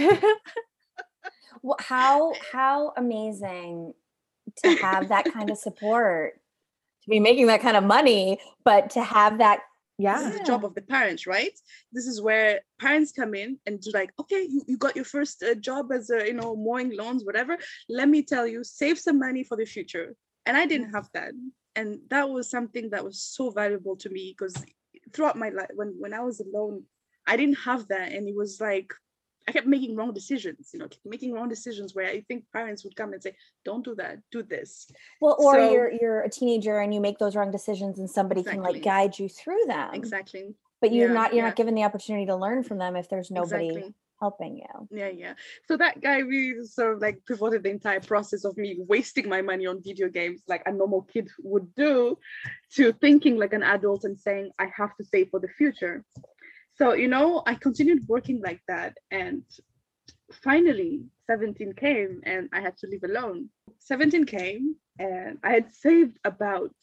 [1.63, 3.95] well, how how amazing
[4.63, 6.35] to have that kind of support,
[7.05, 9.61] to be making that kind of money, but to have that
[10.01, 11.57] yeah this is the job of the parents right?
[11.93, 15.43] This is where parents come in and do like okay you, you got your first
[15.43, 17.59] uh, job as a you know mowing lawns whatever.
[17.89, 20.17] Let me tell you save some money for the future.
[20.47, 21.33] And i didn't have that.
[21.77, 24.57] And that was something that was so valuable to me because
[25.13, 26.85] throughout my life when when i was alone
[27.27, 28.13] i didn't have that.
[28.13, 28.93] And it was like
[29.51, 32.95] I kept making wrong decisions, you know, making wrong decisions where I think parents would
[32.95, 33.35] come and say,
[33.65, 34.89] "Don't do that, do this."
[35.21, 38.43] Well, or so, you're you're a teenager and you make those wrong decisions, and somebody
[38.43, 38.65] exactly.
[38.65, 39.91] can like guide you through them.
[39.93, 40.55] Exactly.
[40.81, 41.49] But you're yeah, not you're yeah.
[41.49, 43.95] not given the opportunity to learn from them if there's nobody exactly.
[44.21, 44.89] helping you.
[44.93, 45.35] Yeah, yeah.
[45.67, 49.43] So that guy really sort of like pivoted the entire process of me wasting my
[49.43, 52.19] money on video games, like a normal kid would do,
[52.77, 56.05] to thinking like an adult and saying, "I have to save for the future."
[56.81, 59.43] So you know i continued working like that and
[60.33, 63.49] finally 17 came and i had to live alone.
[63.81, 66.75] 17 came and i had saved about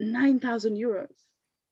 [0.00, 1.16] 9000 euros.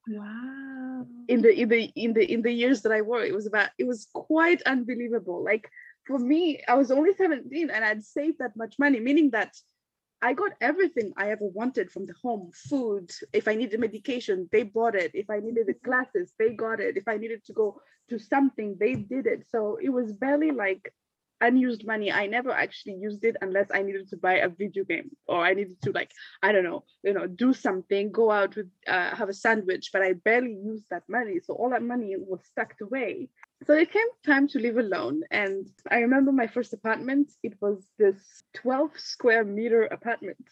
[0.08, 1.06] Wow.
[1.28, 3.70] In the in the in the in the years that i worked it was about
[3.78, 5.42] it was quite unbelievable.
[5.42, 5.68] Like
[6.06, 9.52] for me i was only 17 and i'd saved that much money meaning that
[10.24, 13.12] I got everything I ever wanted from the home food.
[13.34, 15.10] If I needed medication, they bought it.
[15.12, 16.96] If I needed the classes, they got it.
[16.96, 19.44] If I needed to go to something, they did it.
[19.50, 20.94] So it was barely like
[21.42, 22.10] unused money.
[22.10, 25.52] I never actually used it unless I needed to buy a video game or I
[25.52, 29.28] needed to like, I don't know, you know, do something, go out with uh, have
[29.28, 31.40] a sandwich, but I barely used that money.
[31.44, 33.28] So all that money was stuck away
[33.66, 37.30] so it came time to live alone and i remember my first apartment.
[37.42, 38.16] It was this
[38.54, 40.46] 12 square meter apartment.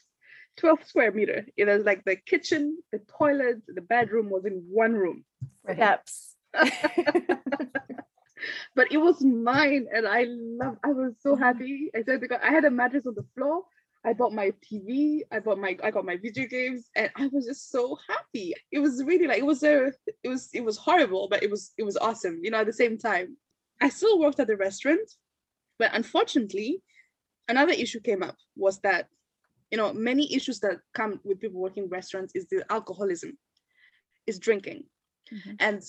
[0.58, 1.46] 12 square meter.
[1.56, 5.24] It was like the kitchen the toilet the bedroom was in one room.
[5.64, 6.36] Perhaps.
[8.74, 11.90] but it was mine and i love i was so happy.
[11.94, 13.64] I said because i had a mattress on the floor
[14.04, 17.46] I bought my TV, I bought my I got my video games, and I was
[17.46, 18.52] just so happy.
[18.72, 19.92] It was really like it was a
[20.24, 22.72] it was it was horrible, but it was it was awesome, you know, at the
[22.72, 23.36] same time.
[23.80, 25.08] I still worked at the restaurant,
[25.78, 26.82] but unfortunately,
[27.48, 29.06] another issue came up was that
[29.70, 33.38] you know many issues that come with people working restaurants is the alcoholism,
[34.26, 34.84] is drinking.
[35.32, 35.52] Mm-hmm.
[35.60, 35.82] And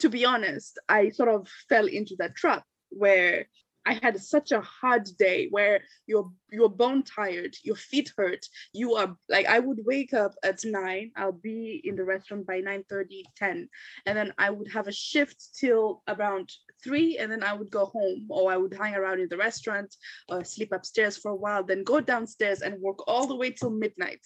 [0.00, 3.46] to be honest, I sort of fell into that trap where
[3.86, 8.46] I had such a hard day where you're you're bone tired, your feet hurt.
[8.72, 12.60] You are like I would wake up at nine, I'll be in the restaurant by
[12.60, 13.68] 9 30, 10,
[14.06, 16.52] and then I would have a shift till around
[16.84, 19.94] three, and then I would go home, or I would hang around in the restaurant
[20.28, 23.70] or sleep upstairs for a while, then go downstairs and work all the way till
[23.70, 24.20] midnight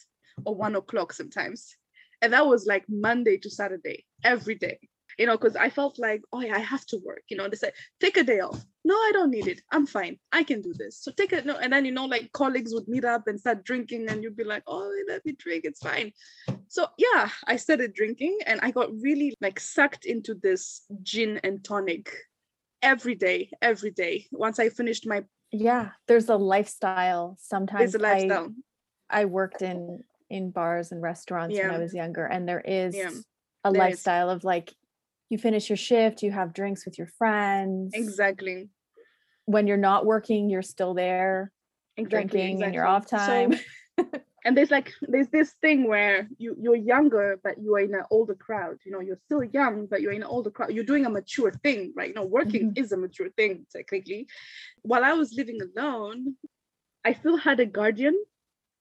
[0.44, 1.76] or one o'clock sometimes.
[2.22, 4.78] And that was like Monday to Saturday, every day
[5.18, 7.22] you know, because I felt like, oh yeah, I have to work.
[7.28, 8.60] You know, they said, take a day off.
[8.86, 9.62] No, I don't need it.
[9.70, 10.18] I'm fine.
[10.30, 10.98] I can do this.
[10.98, 11.46] So take it.
[11.46, 14.36] No, and then you know, like colleagues would meet up and start drinking, and you'd
[14.36, 15.64] be like, oh, let me drink.
[15.64, 16.12] It's fine.
[16.68, 21.64] So yeah, I started drinking, and I got really like sucked into this gin and
[21.64, 22.14] tonic
[22.82, 24.26] every day, every day.
[24.32, 27.38] Once I finished my yeah, there's a lifestyle.
[27.40, 28.52] Sometimes there's a lifestyle.
[29.08, 31.68] I, I worked in in bars and restaurants yeah.
[31.68, 32.94] when I was younger, and there is.
[32.94, 33.10] Yeah
[33.64, 34.36] a there lifestyle is.
[34.36, 34.72] of like
[35.30, 37.92] you finish your shift, you have drinks with your friends.
[37.94, 38.68] Exactly.
[39.46, 41.52] When you're not working, you're still there
[41.96, 42.66] exactly, drinking exactly.
[42.66, 43.54] in your off time.
[43.98, 44.06] So,
[44.44, 48.04] and there's like there's this thing where you you're younger but you are in an
[48.10, 51.06] older crowd you know you're still young but you're in an older crowd you're doing
[51.06, 52.84] a mature thing right you know working mm-hmm.
[52.84, 54.26] is a mature thing technically
[54.82, 56.34] while i was living alone
[57.04, 58.16] i still had a guardian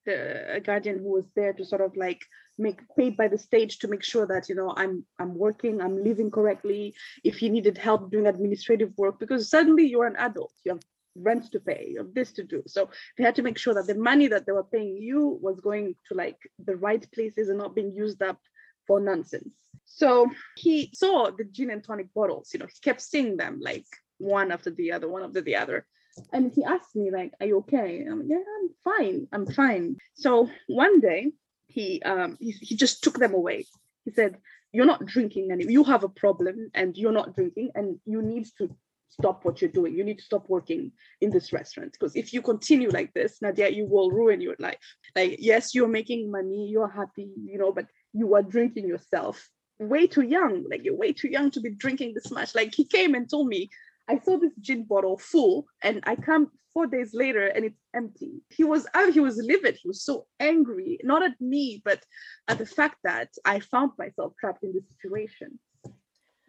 [0.06, 2.22] the, a guardian who was there to sort of like
[2.58, 6.04] make paid by the state to make sure that you know i'm i'm working i'm
[6.04, 10.72] living correctly if you needed help doing administrative work because suddenly you're an adult you
[10.72, 10.82] have
[11.16, 13.88] rent to pay you have this to do so they had to make sure that
[13.88, 17.58] the money that they were paying you was going to like the right places and
[17.58, 18.40] not being used up
[18.88, 19.54] for nonsense
[19.86, 23.86] so he saw the gin and tonic bottles you know he kept seeing them like
[24.18, 25.86] one after the other one after the other
[26.32, 28.06] And he asked me, like, are you okay?
[28.06, 29.28] I'm like, yeah, I'm fine.
[29.32, 29.98] I'm fine.
[30.14, 31.32] So one day
[31.74, 33.66] he um he, he just took them away.
[34.06, 34.38] He said,
[34.72, 35.72] You're not drinking anymore.
[35.72, 38.70] You have a problem and you're not drinking, and you need to
[39.10, 39.96] stop what you're doing.
[39.96, 43.70] You need to stop working in this restaurant because if you continue like this, Nadia,
[43.70, 44.78] you will ruin your life.
[45.16, 50.08] Like, yes, you're making money, you're happy, you know, but you are drinking yourself way
[50.08, 50.66] too young.
[50.70, 52.56] Like, you're way too young to be drinking this much.
[52.56, 53.70] Like, he came and told me,
[54.10, 58.42] I saw this gin bottle full, and I come four days later and it's empty.
[58.50, 59.78] He was uh, he was livid.
[59.82, 62.04] He was so angry, not at me, but
[62.48, 65.60] at the fact that I found myself trapped in this situation.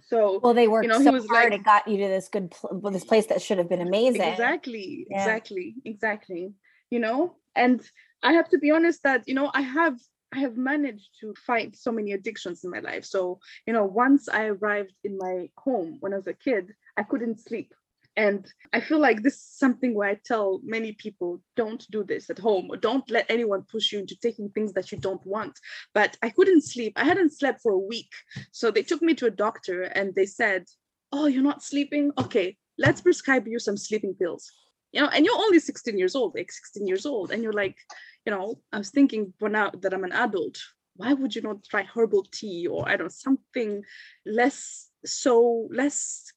[0.06, 1.50] So well, they worked you know, so hard.
[1.50, 3.80] Like, it got you to this good pl- well, this place that should have been
[3.80, 4.22] amazing.
[4.22, 5.18] Exactly, yeah.
[5.18, 6.52] exactly, exactly.
[6.90, 7.82] You know, and
[8.22, 9.98] I have to be honest that you know I have
[10.34, 13.04] I have managed to fight so many addictions in my life.
[13.04, 17.02] So you know, once I arrived in my home when I was a kid, I
[17.02, 17.74] couldn't sleep.
[18.16, 22.30] And I feel like this is something where I tell many people don't do this
[22.30, 25.58] at home or don't let anyone push you into taking things that you don't want.
[25.94, 26.92] But I couldn't sleep.
[26.96, 28.12] I hadn't slept for a week.
[28.52, 30.66] So they took me to a doctor and they said,
[31.10, 32.12] Oh, you're not sleeping?
[32.18, 34.50] Okay, let's prescribe you some sleeping pills.
[34.92, 37.32] You know, and you're only 16 years old, like 16 years old.
[37.32, 37.76] And you're like,
[38.24, 40.56] you know, I was thinking, but now that I'm an adult,
[40.96, 43.82] why would you not try herbal tea or I don't know, something
[44.24, 46.32] less so less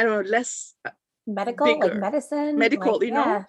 [0.00, 0.90] I don't know, less uh,
[1.26, 3.24] medical, bigger, like medicine, medical, like, you yeah.
[3.24, 3.44] know.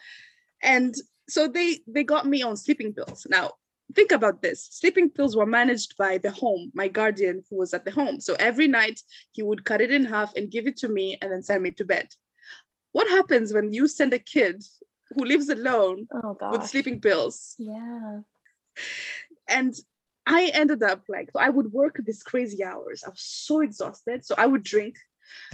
[0.62, 0.94] And
[1.30, 3.26] so they they got me on sleeping pills.
[3.30, 3.52] Now
[3.96, 7.86] think about this: sleeping pills were managed by the home, my guardian who was at
[7.86, 8.20] the home.
[8.20, 9.00] So every night
[9.32, 11.72] he would cut it in half and give it to me, and then send me
[11.72, 12.08] to bed.
[12.92, 14.62] What happens when you send a kid
[15.12, 17.56] who lives alone oh, with sleeping pills?
[17.58, 18.20] Yeah.
[19.48, 19.74] And
[20.28, 23.04] I ended up like, so I would work these crazy hours.
[23.06, 24.26] I was so exhausted.
[24.26, 24.96] So I would drink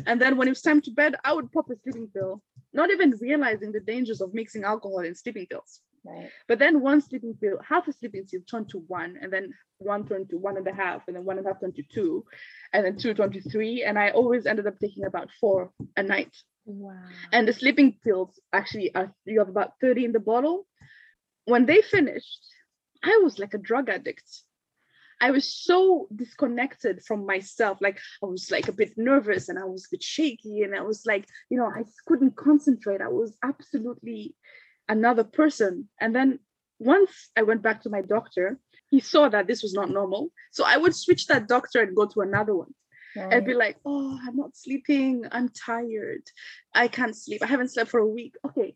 [0.05, 2.41] and then when it was time to bed, I would pop a sleeping pill,
[2.73, 5.81] not even realizing the dangers of mixing alcohol and sleeping pills.
[6.05, 6.29] Right.
[6.47, 10.07] But then one sleeping pill, half a sleeping pill turned to one, and then one
[10.07, 12.25] turned to one and a half, and then one and a half turned to two,
[12.73, 13.83] and then two turned to three.
[13.83, 16.35] And I always ended up taking about four a night.
[16.65, 16.99] Wow.
[17.31, 20.65] And the sleeping pills actually are you have about 30 in the bottle.
[21.45, 22.45] When they finished,
[23.03, 24.27] I was like a drug addict.
[25.19, 27.80] I was so disconnected from myself.
[27.82, 30.82] Like I was like a bit nervous and I was a bit shaky and I
[30.82, 33.01] was like, you know, I couldn't concentrate.
[33.01, 34.36] I was absolutely
[34.88, 35.89] another person.
[35.99, 36.39] And then
[36.80, 40.30] once I went back to my doctor, he saw that this was not normal.
[40.51, 42.73] So I would switch that doctor and go to another one.
[43.15, 43.34] Right.
[43.34, 45.23] I'd be like, oh, I'm not sleeping.
[45.32, 46.23] I'm tired.
[46.75, 47.41] I can't sleep.
[47.41, 48.36] I haven't slept for a week.
[48.45, 48.75] Okay,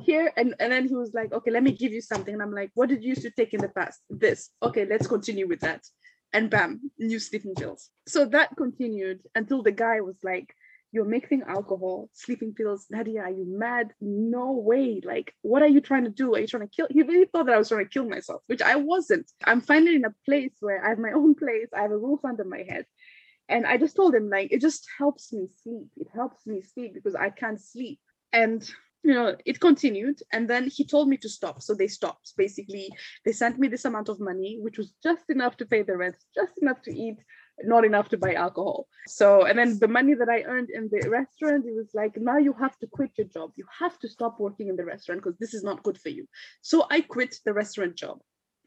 [0.00, 2.34] here and, and then he was like okay let me give you something.
[2.34, 4.00] And i'm like what did you used to take in the past?
[4.08, 4.50] This.
[4.62, 5.82] Okay let's continue with that.
[6.32, 7.90] And bam new sleeping pills.
[8.08, 10.54] So that continued until the guy was like
[10.94, 13.92] you're mixing alcohol sleeping pills nadia are you mad?
[14.00, 15.00] No way.
[15.04, 16.34] Like what are you trying to do?
[16.34, 18.42] Are you trying to kill he really thought that i was trying to kill myself
[18.46, 19.30] which i wasn't.
[19.44, 21.68] I'm finally in a place where i have my own place.
[21.76, 22.86] I have a roof under my head.
[23.48, 25.88] And i just told him like it just helps me sleep.
[25.96, 28.00] It helps me sleep because i can't sleep.
[28.32, 28.66] And
[29.04, 31.62] you know it continued and then he told me to stop.
[31.62, 32.32] So they stopped.
[32.36, 32.88] Basically
[33.24, 36.16] they sent me this amount of money which was just enough to pay the rent
[36.34, 37.18] just enough to eat
[37.64, 38.86] not enough to buy alcohol.
[39.06, 42.38] So and then the money that i earned in the restaurant it was like now
[42.38, 43.52] you have to quit your job.
[43.56, 46.26] You have to stop working in the restaurant because this is not good for you.
[46.62, 48.20] So i quit the restaurant job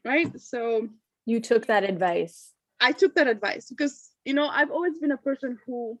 [0.04, 0.40] right?
[0.40, 0.88] So
[1.24, 2.52] you took that advice.
[2.78, 5.98] I took that advice because you know i've always been a person who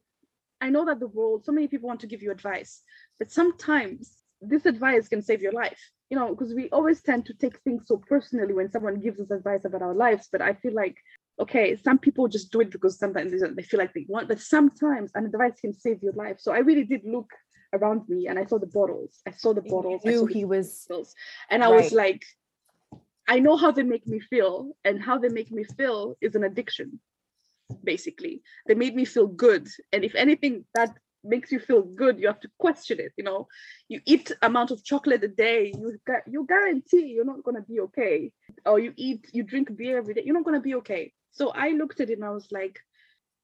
[0.60, 2.82] I know that the world, so many people want to give you advice,
[3.18, 5.78] but sometimes this advice can save your life.
[6.10, 9.30] You know because we always tend to take things so personally when someone gives us
[9.32, 10.96] advice about our lives but i feel like
[11.40, 15.10] okay some people just do it because sometimes they feel like they want but sometimes
[15.16, 16.36] an advice can save your life.
[16.38, 17.28] So i really did look
[17.72, 19.20] around me and i saw the bottles.
[19.26, 20.02] I saw the bottles.
[20.06, 21.12] I knew he was bottles,
[21.50, 21.82] and i right.
[21.82, 22.22] was like
[23.28, 26.44] i know how they make me feel and how they make me feel is an
[26.44, 27.00] addiction
[27.84, 28.42] basically.
[28.66, 29.68] They made me feel good.
[29.92, 30.96] And if anything that
[31.26, 33.48] makes you feel good you have to question it you know.
[33.88, 37.80] You eat amount of chocolate a day you you guarantee you're not going to be
[37.80, 38.32] okay.
[38.64, 41.12] Or you eat you drink beer every day you're not going to be okay.
[41.32, 42.78] So i looked at it and i was like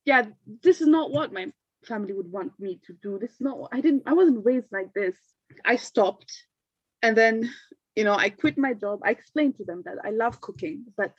[0.04, 0.22] yeah
[0.62, 1.52] this is not what my
[1.84, 3.18] family would want me to do.
[3.18, 5.16] This is not i didn't i wasn't raised like this.
[5.64, 6.32] I stopped.
[7.02, 7.50] And then
[7.96, 9.00] you know i quit my job.
[9.04, 11.14] I explained to them that i love cooking but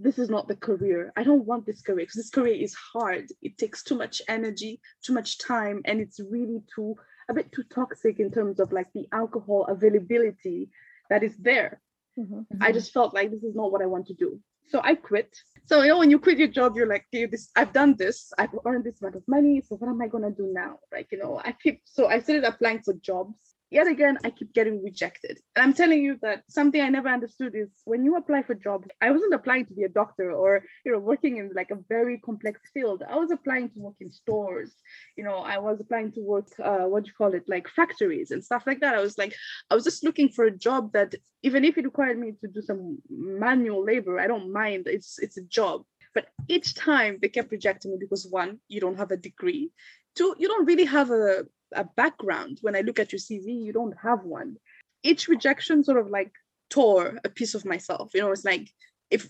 [0.00, 1.12] this is not the career.
[1.16, 3.26] I don't want this career because this career is hard.
[3.42, 6.96] It takes too much energy, too much time, and it's really too
[7.28, 10.70] a bit too toxic in terms of like the alcohol availability
[11.10, 11.80] that is there.
[12.18, 12.60] Mm-hmm.
[12.60, 14.40] I just felt like this is not what I want to do.
[14.68, 15.36] So I quit.
[15.66, 18.32] So you know, when you quit your job, you're like, okay, this I've done this,
[18.38, 19.62] I've earned this amount of money.
[19.66, 20.78] So what am I gonna do now?
[20.90, 24.52] Like, you know, I keep so I started applying for jobs yet again i keep
[24.52, 25.38] getting rejected.
[25.54, 28.88] And i'm telling you that something i never understood is when you apply for jobs
[29.00, 32.18] i wasn't applying to be a doctor or you know working in like a very
[32.18, 33.02] complex field.
[33.08, 34.74] I was applying to work in stores.
[35.16, 38.30] You know i was applying to work uh, what do you call it like factories
[38.30, 38.94] and stuff like that.
[38.94, 39.34] I was like
[39.70, 42.60] i was just looking for a job that even if it required me to do
[42.60, 44.86] some manual labor i don't mind.
[44.86, 45.84] It's it's a job.
[46.14, 49.70] But each time they kept rejecting me because one you don't have a degree.
[50.16, 52.58] Two you don't really have a a background.
[52.62, 54.56] When I look at your CV, you don't have one.
[55.02, 56.32] Each rejection sort of like
[56.68, 58.10] tore a piece of myself.
[58.14, 58.68] You know, it's like
[59.10, 59.28] if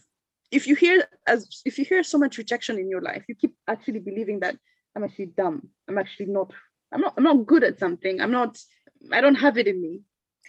[0.51, 3.55] if you hear as if you hear so much rejection in your life, you keep
[3.69, 4.57] actually believing that
[4.97, 5.69] I'm actually dumb.
[5.89, 6.53] I'm actually not.
[6.93, 7.15] I'm not.
[7.17, 8.21] I'm not good at something.
[8.21, 8.59] I'm not.
[9.13, 10.01] I don't have it in me.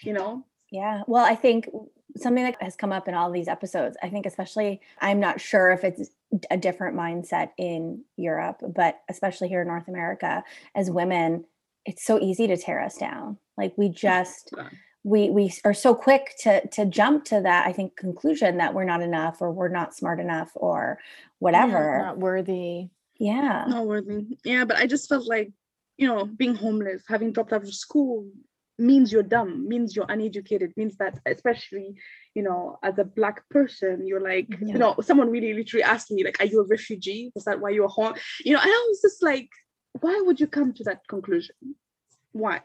[0.03, 0.45] You know.
[0.71, 1.03] Yeah.
[1.07, 1.69] Well, I think
[2.17, 3.97] something that has come up in all these episodes.
[4.01, 6.09] I think especially I'm not sure if it's
[6.49, 10.43] a different mindset in Europe, but especially here in North America,
[10.75, 11.45] as women,
[11.85, 13.37] it's so easy to tear us down.
[13.57, 14.53] Like we just
[15.03, 18.83] we we are so quick to to jump to that i think conclusion that we're
[18.83, 20.99] not enough or we're not smart enough or
[21.39, 21.97] whatever.
[21.97, 22.89] yeah, not worthy.
[23.17, 23.65] Yeah.
[23.67, 24.37] Not worthy.
[24.43, 25.51] Yeah but i just felt like
[25.97, 28.27] you know being homeless having dropped out of school
[28.77, 31.95] means you're dumb means you're uneducated means that especially
[32.33, 34.73] you know as a black person you're like yeah.
[34.73, 37.31] you know someone really literally asked me like are you a refugee?
[37.35, 38.13] Is that why you're home?
[38.43, 39.49] You know and i was just like
[39.99, 41.55] why would you come to that conclusion?
[42.31, 42.61] Why?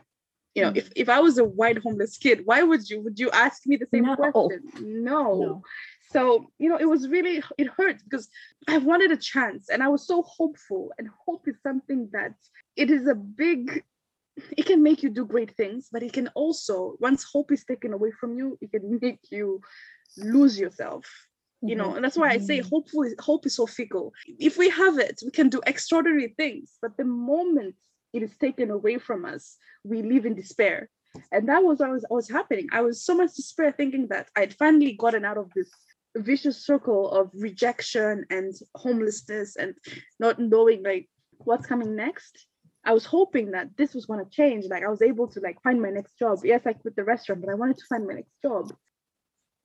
[0.54, 0.76] You know, mm.
[0.76, 3.76] if, if I was a white homeless kid, why would you would you ask me
[3.76, 4.16] the same no.
[4.16, 4.62] question?
[4.80, 5.40] No.
[5.40, 5.62] no.
[6.12, 8.28] So, you know, it was really it hurt because
[8.68, 10.92] I wanted a chance and I was so hopeful.
[10.98, 12.34] And hope is something that
[12.76, 13.82] it is a big
[14.56, 17.94] it can make you do great things, but it can also, once hope is taken
[17.94, 19.62] away from you, it can make you
[20.18, 21.06] lose yourself
[21.68, 22.68] you know and that's why i say mm-hmm.
[22.68, 24.12] hopefully hope is so fickle.
[24.38, 27.74] If we have it we can do extraordinary things but the moment
[28.12, 30.88] it is taken away from us we live in despair.
[31.32, 32.68] And that was what was, what was happening.
[32.72, 35.70] I was so much despair thinking that i'd finally gotten out of this
[36.16, 39.74] vicious circle of rejection and homelessness and
[40.18, 42.46] not knowing like what's coming next.
[42.84, 45.60] I was hoping that this was going to change like i was able to like
[45.62, 46.38] find my next job.
[46.44, 48.72] Yes i quit the restaurant but i wanted to find my next job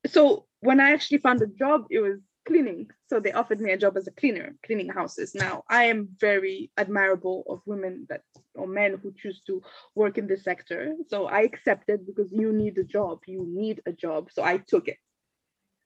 [0.07, 2.87] so when I actually found a job, it was cleaning.
[3.07, 5.35] So they offered me a job as a cleaner, cleaning houses.
[5.35, 8.21] Now I am very admirable of women that
[8.55, 9.61] or men who choose to
[9.95, 10.93] work in this sector.
[11.07, 13.19] So I accepted because you need a job.
[13.27, 14.29] You need a job.
[14.31, 14.97] So I took it.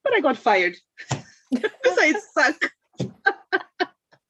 [0.04, 0.75] But I got fired
[1.51, 2.56] because I suck.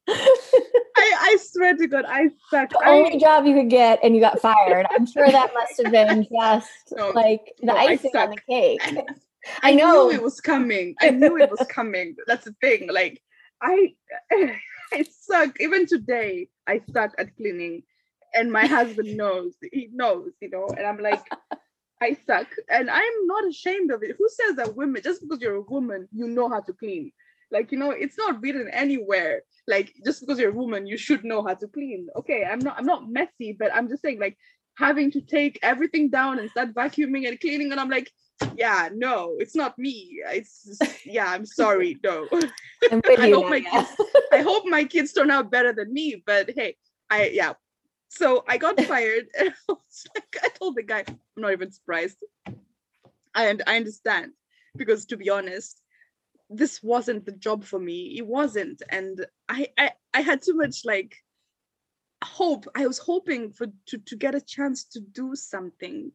[0.08, 2.70] I, I swear to God, I suck.
[2.70, 4.86] The only job you could get and you got fired.
[4.90, 8.80] I'm sure that must have been just no, like the no, icing on the cake.
[9.62, 10.94] I, know it was coming.
[11.00, 12.16] I knew it was coming.
[12.26, 12.88] That's the thing.
[12.92, 13.22] Like
[13.62, 13.94] I
[14.92, 15.60] I suck.
[15.60, 17.82] Even today, I suck at cleaning.
[18.34, 19.54] And my husband knows.
[19.72, 21.24] He knows, you know, and I'm like,
[22.02, 22.46] I suck.
[22.68, 24.16] And I'm not ashamed of it.
[24.18, 27.12] Who says that women, just because you're a woman, you know how to clean?
[27.50, 29.42] Like, you know, it's not written anywhere.
[29.68, 32.08] Like, just because you're a woman, you should know how to clean.
[32.16, 34.36] Okay, I'm not I'm not messy, but I'm just saying, like,
[34.76, 37.72] having to take everything down and start vacuuming and cleaning.
[37.72, 38.10] And I'm like,
[38.56, 40.20] yeah, no, it's not me.
[40.26, 42.28] It's just, yeah, I'm sorry, no.
[42.90, 43.96] i hope my kids,
[44.32, 46.76] I hope my kids turn out better than me, but hey,
[47.10, 47.54] I yeah.
[48.08, 49.72] So I got fired, and I,
[50.14, 52.18] like, I told the guy, I'm not even surprised.
[53.34, 54.32] And I understand
[54.76, 55.82] because to be honest,
[56.48, 58.16] this wasn't the job for me.
[58.18, 61.16] It wasn't, and I I, I had too much like
[62.22, 62.66] hope.
[62.74, 66.12] I was hoping for to to get a chance to do something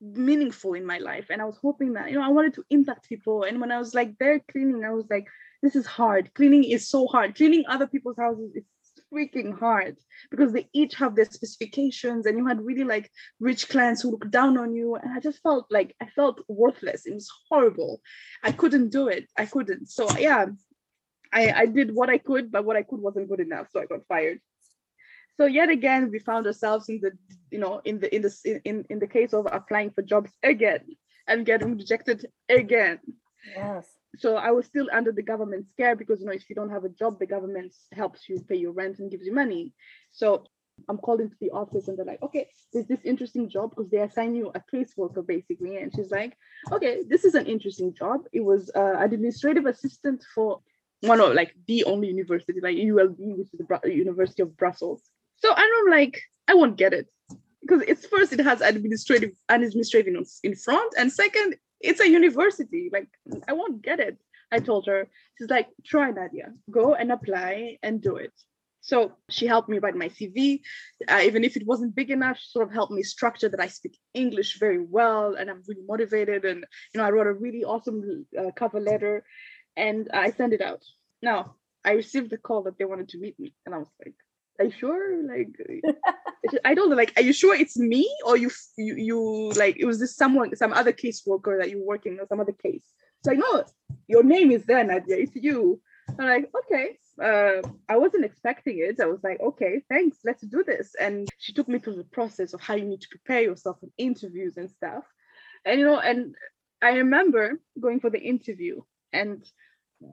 [0.00, 3.08] meaningful in my life and i was hoping that you know i wanted to impact
[3.08, 5.26] people and when i was like there cleaning i was like
[5.62, 6.32] this is hard.
[6.34, 7.34] Cleaning is so hard.
[7.34, 8.64] Cleaning other people's houses is
[9.12, 9.96] freaking hard
[10.30, 13.10] because they each have their specifications and you had really like
[13.40, 17.06] rich clients who look down on you and i just felt like i felt worthless.
[17.06, 18.00] It was horrible.
[18.42, 19.28] I couldn't do it.
[19.36, 19.88] I couldn't.
[19.88, 20.46] So yeah
[21.32, 23.86] i i did what i could but what i could wasn't good enough so i
[23.86, 24.38] got fired
[25.36, 27.12] so yet again we found ourselves in the
[27.50, 30.80] you know in the in the in, in the case of applying for jobs again
[31.28, 32.98] and getting rejected again.
[33.54, 33.86] Yes.
[34.18, 36.84] So i was still under the government scare because you know if you don't have
[36.84, 39.72] a job the government helps you pay your rent and gives you money.
[40.12, 40.44] So
[40.88, 44.00] i'm called into the office and they're like okay there's this interesting job because they
[44.00, 45.76] assign you a caseworker basically.
[45.76, 46.36] And she's like
[46.72, 48.20] okay this is an interesting job.
[48.32, 50.60] It was uh, administrative assistant for
[51.00, 55.02] one of like the only university like ulb which is the university of brussels
[55.38, 57.06] so I'm like, I won't get it
[57.60, 62.90] because it's first it has administrative and administrative in front, and second it's a university.
[62.92, 63.08] Like
[63.48, 64.18] I won't get it.
[64.52, 65.08] I told her.
[65.36, 68.32] She's like, try Nadia, go and apply and do it.
[68.80, 70.60] So she helped me write my CV,
[71.08, 72.38] uh, even if it wasn't big enough.
[72.38, 75.82] She sort of helped me structure that I speak English very well, and I'm really
[75.86, 76.44] motivated.
[76.44, 76.64] And
[76.94, 79.24] you know, I wrote a really awesome uh, cover letter,
[79.76, 80.84] and I sent it out.
[81.20, 84.14] Now I received the call that they wanted to meet me, and I was like,
[84.58, 86.96] "Are you sure?" Like, I don't know.
[86.96, 90.54] "Like, are you sure it's me, or you you you like it was this someone,
[90.56, 92.84] some other caseworker that you're working on some other case?"
[93.18, 93.64] It's like, "No,
[94.08, 95.16] your name is there, Nadia.
[95.16, 95.80] It's you."
[96.18, 99.00] I'm like, "Okay." uh, I wasn't expecting it.
[99.00, 100.94] I was like, okay, thanks, let's do this.
[101.00, 103.88] And she took me through the process of how you need to prepare yourself for
[103.96, 105.04] interviews and stuff.
[105.64, 106.34] And you know, and
[106.82, 108.82] I remember going for the interview,
[109.12, 109.44] and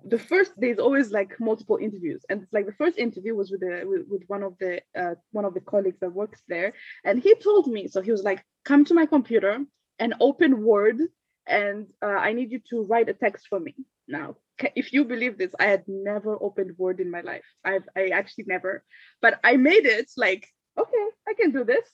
[0.05, 3.83] the first there's always like multiple interviews, and like the first interview was with the
[3.85, 6.73] with, with one of the uh, one of the colleagues that works there,
[7.03, 9.63] and he told me so he was like, come to my computer
[9.99, 10.99] and open Word,
[11.47, 13.75] and uh, I need you to write a text for me
[14.07, 14.35] now
[14.75, 17.45] if you believe this, I had never opened Word in my life.
[17.65, 18.83] I've I actually never,
[19.21, 21.87] but I made it like, okay, I can do this.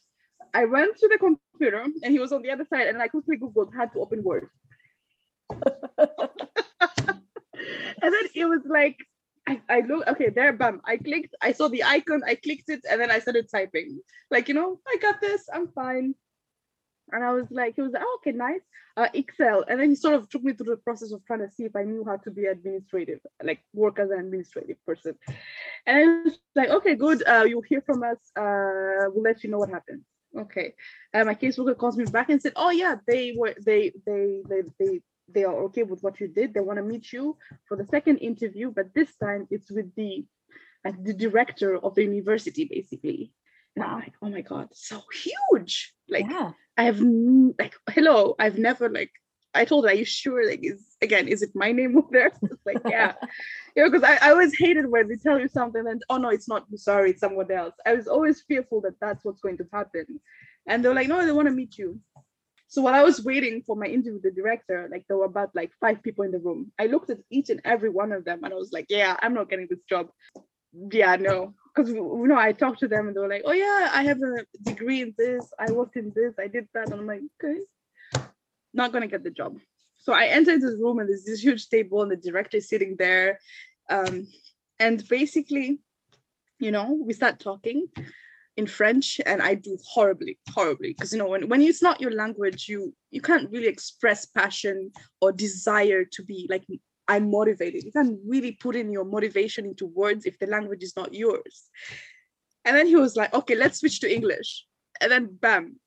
[0.53, 3.37] I went to the computer and he was on the other side, and I quickly
[3.37, 4.49] Googled how to open Word.
[8.01, 8.97] and then it was like,
[9.47, 10.81] I, I look, okay, there, bam.
[10.85, 13.99] I clicked, I saw the icon, I clicked it, and then I started typing.
[14.29, 16.13] Like, you know, I got this, I'm fine.
[17.11, 18.61] And I was like, he was like, oh, okay, nice.
[18.95, 19.63] Uh, Excel.
[19.67, 21.75] And then he sort of took me through the process of trying to see if
[21.75, 25.15] I knew how to be administrative, like work as an administrative person.
[25.87, 27.23] And I was like, okay, good.
[27.27, 28.17] Uh, you'll hear from us.
[28.35, 30.03] Uh, we'll let you know what happens.
[30.37, 30.73] Okay.
[31.13, 34.61] And my caseworker calls me back and said, oh yeah, they were they they they
[34.79, 35.01] they
[35.33, 36.53] they are okay with what you did.
[36.53, 40.25] They want to meet you for the second interview, but this time it's with the
[40.85, 43.33] like the director of the university, basically.
[43.75, 45.93] And I'm like, oh my god, so huge!
[46.07, 46.51] Like yeah.
[46.77, 46.99] I have
[47.59, 49.11] like hello, I've never like
[49.53, 50.47] I told her, are you sure?
[50.47, 52.31] Like is again, is it my name over there?
[52.43, 53.13] It's like, yeah.
[53.75, 56.29] you know, because I, I always hated when they tell you something and oh no,
[56.29, 57.75] it's not sorry, it's someone else.
[57.85, 60.19] I was always fearful that that's what's going to happen.
[60.67, 61.99] And they're like, no, they want to meet you.
[62.69, 65.53] So while I was waiting for my interview with the director, like there were about
[65.55, 66.71] like five people in the room.
[66.79, 69.33] I looked at each and every one of them and I was like, yeah, I'm
[69.33, 70.09] not getting this job.
[70.91, 73.89] Yeah, no because you know I talked to them and they were like, "Oh yeah,
[73.93, 75.51] I have a degree in this.
[75.59, 76.33] I worked in this.
[76.39, 77.59] I did that." And I'm like, "Okay,
[78.73, 79.57] not gonna get the job."
[79.97, 82.95] So I entered this room and there's this huge table and the director is sitting
[82.97, 83.39] there,
[83.89, 84.27] um,
[84.79, 85.79] and basically,
[86.59, 87.87] you know, we start talking
[88.59, 92.11] in French and I do horribly, horribly because you know when when it's not your
[92.23, 94.91] language, you you can't really express passion
[95.21, 96.65] or desire to be like
[97.07, 97.85] I'm motivated.
[97.85, 101.55] You can't really put in your motivation into words if the language is not yours.
[102.65, 104.65] And then he was like, okay, let's switch to English.
[105.01, 105.79] And then bam,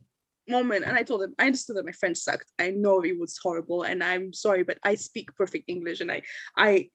[0.48, 0.84] moment.
[0.86, 2.50] And I told him, I understood that my French sucked.
[2.58, 6.22] I know it was horrible and I'm sorry, but I speak perfect English and I
[6.56, 6.88] I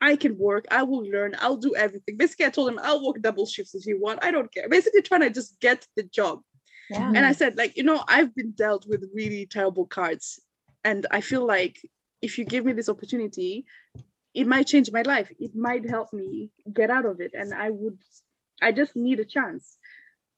[0.00, 2.16] I can work, I will learn, I'll do everything.
[2.16, 4.24] Basically, I told him I'll work double shifts if you want.
[4.24, 4.68] I don't care.
[4.68, 6.40] Basically trying to just get the job.
[6.90, 7.12] Yeah.
[7.14, 10.40] And I said, like, you know, I've been dealt with really terrible cards.
[10.84, 11.78] And I feel like
[12.22, 13.64] if you give me this opportunity
[14.34, 17.70] it might change my life it might help me get out of it and i
[17.70, 17.98] would
[18.62, 19.78] i just need a chance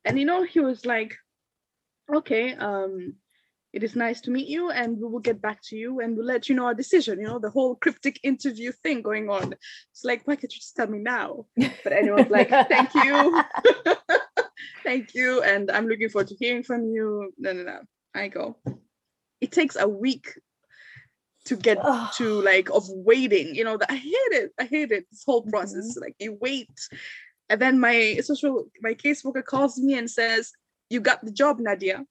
[0.05, 1.17] and you know he was like
[2.13, 3.15] okay um
[3.73, 6.27] it is nice to meet you and we will get back to you and we'll
[6.27, 9.55] let you know our decision you know the whole cryptic interview thing going on.
[9.93, 11.47] It's like why can't you just tell me now?
[11.85, 13.43] But anyone's like thank you.
[14.85, 17.33] Thank you and i'm looking forward to hearing from you.
[17.39, 17.81] No no no.
[18.15, 18.57] I go.
[19.41, 20.29] It takes a week
[21.47, 21.79] to get
[22.17, 24.53] to like of waiting you know i hate it.
[24.61, 25.93] I hate it this whole process.
[25.93, 26.01] Mm-hmm.
[26.01, 26.71] like you wait
[27.49, 30.53] and then my social my caseworker calls me and says
[30.91, 32.05] you got the job nadia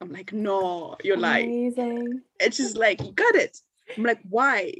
[0.00, 1.94] i'm like no you're like Amazing.
[1.94, 3.56] lying it's just like you got it
[3.96, 4.72] i'm like why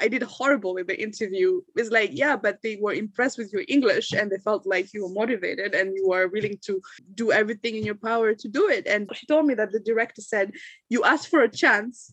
[0.00, 1.60] I did horrible in the interview.
[1.76, 5.04] It's like, yeah, but they were impressed with your English and they felt like you
[5.04, 6.82] were motivated and you were willing to
[7.14, 8.88] do everything in your power to do it.
[8.88, 10.54] And she told me that the director said,
[10.88, 12.12] You asked for a chance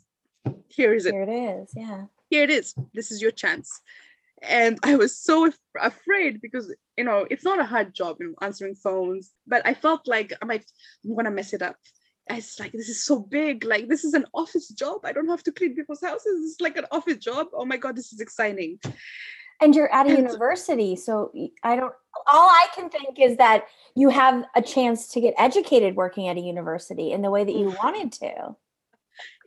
[0.68, 1.14] here is it.
[1.14, 1.74] Here it is.
[1.76, 2.06] Yeah.
[2.30, 2.76] Here it is.
[2.94, 3.82] This is your chance.
[4.42, 8.28] And I was so af- afraid because you know it's not a hard job, you
[8.28, 9.32] know, answering phones.
[9.48, 10.66] But I felt like I might
[11.04, 11.76] I'm gonna mess it up.
[12.30, 13.64] It's like this is so big.
[13.64, 15.02] Like this is an office job.
[15.04, 16.52] I don't have to clean people's houses.
[16.52, 17.48] It's like an office job.
[17.54, 18.80] Oh my god, this is exciting.
[19.62, 21.94] And you're at a and university, so I don't.
[22.32, 23.66] All I can think is that
[23.96, 27.56] you have a chance to get educated working at a university in the way that
[27.56, 28.56] you wanted to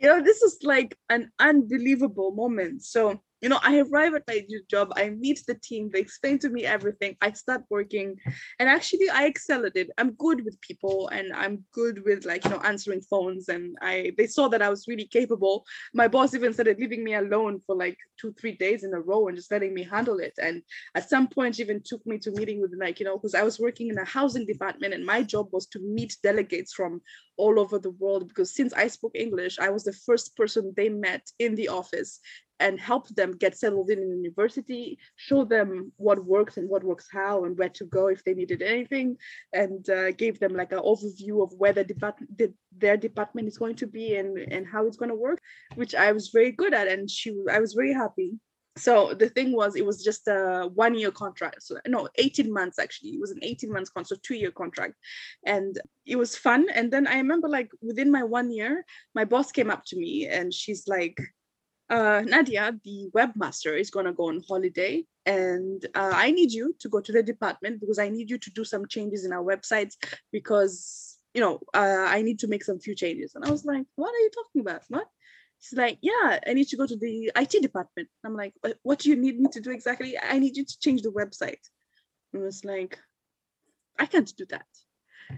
[0.01, 4.47] you know this is like an unbelievable moment so you know, I arrive at my
[4.71, 8.17] job, I meet the team, they explain to me everything, I start working,
[8.61, 9.91] and actually I excel at it.
[9.99, 13.49] I'm good with people and I'm good with like, you know, answering phones.
[13.49, 15.65] And I they saw that I was really capable.
[15.93, 19.27] My boss even started leaving me alone for like two, three days in a row
[19.27, 20.35] and just letting me handle it.
[20.41, 20.63] And
[20.95, 23.43] at some point she even took me to meeting with like, you know, because I
[23.43, 27.01] was working in a housing department and my job was to meet delegates from
[27.37, 30.89] all over the world because since I spoke English, I was the first person they
[30.89, 32.21] met in the office
[32.63, 37.09] and help them get settled in, in university, show them what works and what works
[37.13, 39.17] how and where to go if they needed anything,
[39.53, 41.85] and uh, gave them like an overview of where the
[42.39, 42.53] the,
[42.83, 45.41] their department is going to be and, and how it's going to work,
[45.75, 46.89] which I was very good at.
[46.89, 48.33] And she, I was very happy
[48.77, 52.79] so the thing was it was just a one year contract so no 18 months
[52.79, 54.95] actually it was an 18 months contract two year contract
[55.45, 58.85] and it was fun and then i remember like within my one year
[59.15, 61.19] my boss came up to me and she's like
[61.93, 66.75] uh, Nadia, the webmaster, is going to go on holiday, and uh, I need you
[66.81, 69.45] to go to the department because I need you to do some changes in our
[69.45, 69.97] websites
[70.33, 73.35] because you know uh, I need to make some few changes.
[73.35, 74.83] And I was like, "What are you talking about?
[74.89, 75.07] What?"
[75.61, 79.11] She's like, "Yeah, I need to go to the IT department." I'm like, "What do
[79.11, 81.65] you need me to do exactly?" I need you to change the website.
[82.33, 82.99] And I was like,
[83.99, 84.67] "I can't do that."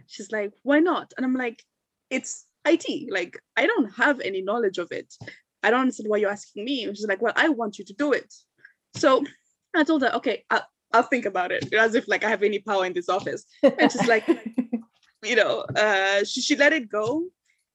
[0.07, 1.65] She's like, "Why not?" And I'm like,
[2.11, 3.11] "It's IT.
[3.11, 5.13] Like, I don't have any knowledge of it.
[5.65, 6.85] I don't understand why you're asking me.
[6.85, 8.33] And she's like, well, I want you to do it.
[8.95, 9.25] So
[9.75, 12.61] I told her, okay, I'll, I'll think about it, as if like I have any
[12.61, 13.45] power in this office.
[13.63, 14.27] And she's like,
[15.25, 17.25] you know, uh, she, she let it go.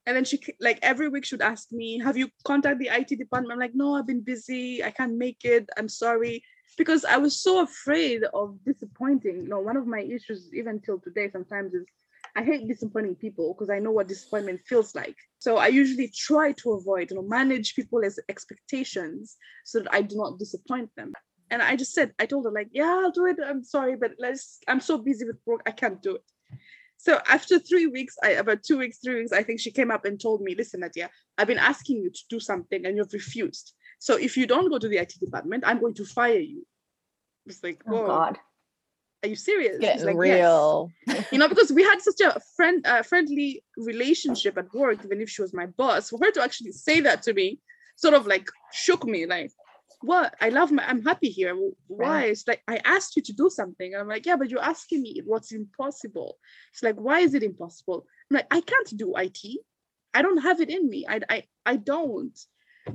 [0.06, 3.52] And then she like every week should ask me, have you contacted the IT department?
[3.52, 4.84] I'm like, no, I've been busy.
[4.84, 5.70] I can't make it.
[5.78, 6.44] I'm sorry.
[6.78, 9.42] Because I was so afraid of disappointing.
[9.44, 11.86] You know, one of my issues, even till today, sometimes is
[12.36, 15.16] I hate disappointing people because I know what disappointment feels like.
[15.40, 20.16] So I usually try to avoid, you know, manage people's expectations so that I do
[20.16, 21.14] not disappoint them.
[21.52, 23.38] And I just said, I told her, like, yeah, I'll do it.
[23.44, 26.24] I'm sorry, but let's, I'm so busy with work, I can't do it.
[26.98, 30.04] So after three weeks, I about two weeks, three weeks, I think she came up
[30.04, 33.74] and told me, listen, Nadia, I've been asking you to do something and you've refused.
[34.00, 36.68] So if you don't go to the IT department, I'm going to fire you.
[37.46, 38.38] It's like, oh God
[39.24, 39.78] are you serious?
[39.80, 40.92] Getting like, real.
[41.08, 41.26] Yes.
[41.32, 45.30] you know, because we had such a friend, uh, friendly relationship at work, even if
[45.30, 46.10] she was my boss.
[46.10, 47.60] For her to actually say that to me,
[47.96, 49.26] sort of like shook me.
[49.26, 49.52] Like,
[50.02, 50.34] what?
[50.40, 50.88] I love my.
[50.88, 51.56] I'm happy here.
[51.88, 52.08] Why?
[52.08, 52.30] Right.
[52.30, 53.94] It's like I asked you to do something.
[53.94, 56.38] I'm like, yeah, but you're asking me what's impossible.
[56.74, 58.06] It's like, why is it impossible?
[58.30, 59.42] I'm like, I can't do IT.
[60.14, 61.06] I don't have it in me.
[61.08, 62.38] I I I don't.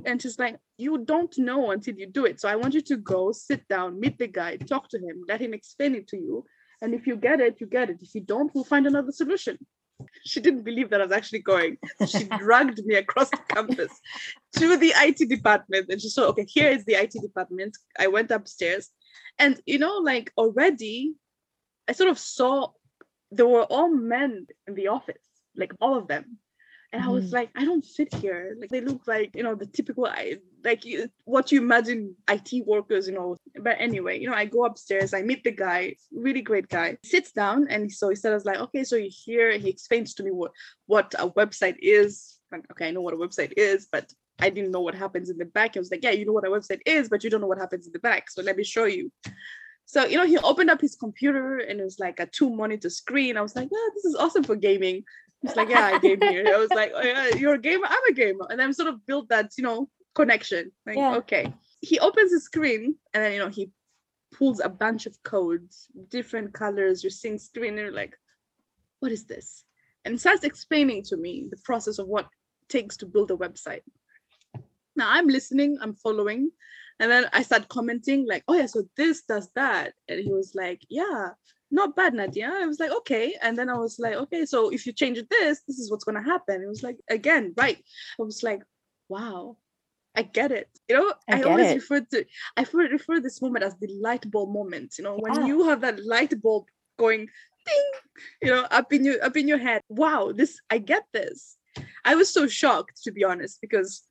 [0.05, 2.41] And she's like, You don't know until you do it.
[2.41, 5.41] So I want you to go, sit down, meet the guy, talk to him, let
[5.41, 6.45] him explain it to you.
[6.81, 7.99] And if you get it, you get it.
[8.01, 9.57] If you don't, we'll find another solution.
[10.25, 11.77] She didn't believe that I was actually going.
[12.05, 13.93] She dragged me across the campus
[14.57, 15.85] to the IT department.
[15.89, 17.77] And she said, Okay, here is the IT department.
[17.97, 18.89] I went upstairs.
[19.39, 21.13] And, you know, like already,
[21.87, 22.71] I sort of saw
[23.31, 25.23] there were all men in the office,
[25.55, 26.39] like all of them
[26.95, 27.33] and I was mm.
[27.33, 28.55] like, I don't fit here.
[28.57, 30.07] Like they look like, you know, the typical
[30.63, 30.85] like
[31.25, 33.35] what you imagine IT workers, you know.
[33.61, 36.97] But anyway, you know, I go upstairs, I meet the guy, really great guy.
[37.01, 39.57] He sits down and so he says like, okay, so you're here.
[39.57, 40.51] He explains to me what
[40.85, 42.39] what a website is.
[42.49, 45.37] Like, okay, I know what a website is, but I didn't know what happens in
[45.37, 45.75] the back.
[45.75, 47.59] I was like, yeah, you know what a website is, but you don't know what
[47.59, 48.31] happens in the back.
[48.31, 49.11] So let me show you.
[49.85, 52.89] So, you know, he opened up his computer and it was like a two monitor
[52.89, 53.37] screen.
[53.37, 55.03] I was like, oh, this is awesome for gaming.
[55.45, 56.47] He's like, yeah, I game here.
[56.47, 57.87] I was like, oh, yeah, you're a gamer.
[57.87, 60.71] I'm a gamer, and then sort of built that, you know, connection.
[60.85, 61.15] Like, yeah.
[61.17, 61.53] okay.
[61.81, 63.69] He opens the screen, and then you know he
[64.33, 67.03] pulls a bunch of codes, different colors.
[67.03, 68.17] You're seeing screen, and you're like,
[68.99, 69.63] what is this?
[70.03, 72.27] And starts explaining to me the process of what
[72.69, 73.81] takes to build a website.
[74.95, 76.51] Now I'm listening, I'm following,
[76.99, 80.55] and then I start commenting like, oh yeah, so this does that, and he was
[80.55, 81.29] like, yeah,
[81.75, 82.51] not bad, Nadia.
[82.51, 83.35] I was like, okay.
[83.41, 86.21] And then I was like, okay, so if you change this, this is what's going
[86.21, 86.61] to happen.
[86.61, 87.77] It was like, again, right.
[88.19, 88.61] I was like,
[89.09, 89.57] wow,
[90.15, 90.69] I get it.
[90.87, 91.75] You know, I, I always it.
[91.75, 92.25] refer to,
[92.57, 94.95] I refer, refer this moment as the light bulb moment.
[94.97, 95.33] You know, yeah.
[95.33, 96.65] when you have that light bulb
[96.97, 97.27] going
[97.65, 97.91] ding,
[98.41, 99.81] you know, up in your, up in your head.
[99.89, 101.57] Wow, this, I get this.
[102.05, 104.03] I was so shocked, to be honest, because,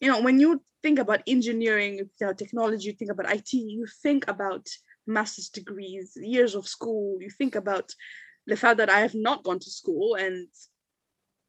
[0.00, 3.86] you know, when you think about engineering, you know, technology, you think about IT, you
[4.02, 4.66] think about
[5.06, 7.18] master's degrees, years of school.
[7.20, 7.92] You think about
[8.46, 10.48] the fact that I have not gone to school and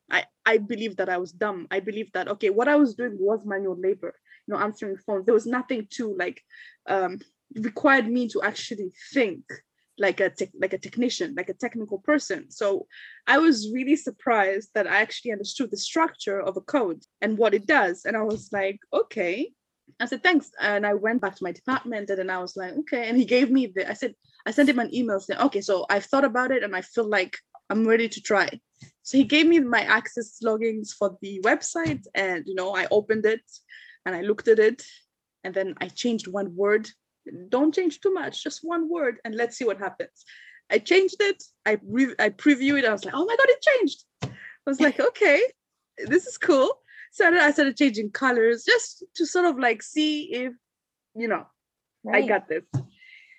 [0.09, 1.67] I, I believe that I was dumb.
[1.71, 4.13] I believe that okay, what I was doing was manual labor,
[4.47, 5.25] you know, answering phones.
[5.25, 6.41] There was nothing to like
[6.87, 7.19] um
[7.55, 9.43] required me to actually think
[9.97, 12.51] like a te- like a technician, like a technical person.
[12.51, 12.87] So
[13.27, 17.53] I was really surprised that I actually understood the structure of a code and what
[17.53, 18.05] it does.
[18.05, 19.51] And I was like, okay,
[19.99, 22.73] I said thanks, and I went back to my department, and then I was like,
[22.79, 23.07] okay.
[23.07, 23.89] And he gave me the.
[23.89, 24.13] I said
[24.45, 27.07] I sent him an email saying, okay, so I've thought about it, and I feel
[27.07, 27.37] like
[27.69, 28.49] I'm ready to try.
[29.03, 33.25] So he gave me my access logins for the website, and you know, I opened
[33.25, 33.41] it,
[34.05, 34.83] and I looked at it,
[35.43, 36.89] and then I changed one word.
[37.49, 40.25] Don't change too much, just one word, and let's see what happens.
[40.69, 41.43] I changed it.
[41.65, 42.85] I re- I previewed it.
[42.85, 44.03] I was like, oh my god, it changed.
[44.23, 45.41] I was like, okay,
[46.07, 46.79] this is cool
[47.15, 50.53] started I started changing colors just to sort of like see if
[51.15, 51.45] you know
[52.03, 52.23] right.
[52.23, 52.65] I got this.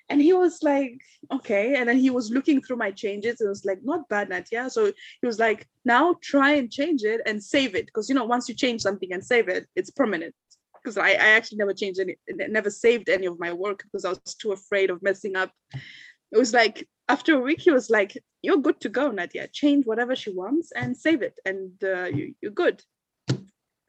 [0.09, 1.01] And he was like,
[1.33, 1.75] okay.
[1.75, 3.41] And then he was looking through my changes.
[3.41, 4.71] and was like, not bad, Nadia.
[4.71, 4.87] So
[5.21, 7.87] he was like, now try and change it and save it.
[7.87, 10.33] Because you know, once you change something and save it, it's permanent.
[10.77, 14.11] Because I, I actually never changed any, never saved any of my work because I
[14.11, 15.51] was too afraid of messing up.
[15.75, 19.49] It was like after a week, he was like, "You're good to go, Nadia.
[19.49, 22.81] Change whatever she wants and save it, and uh, you, you're good."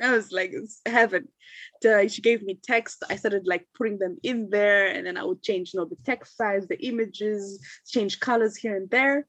[0.02, 0.54] I was like,
[0.86, 1.28] heaven.
[1.82, 3.04] She gave me text.
[3.10, 5.98] I started like putting them in there, and then I would change, you know, the
[6.06, 9.28] text size, the images, change colors here and there.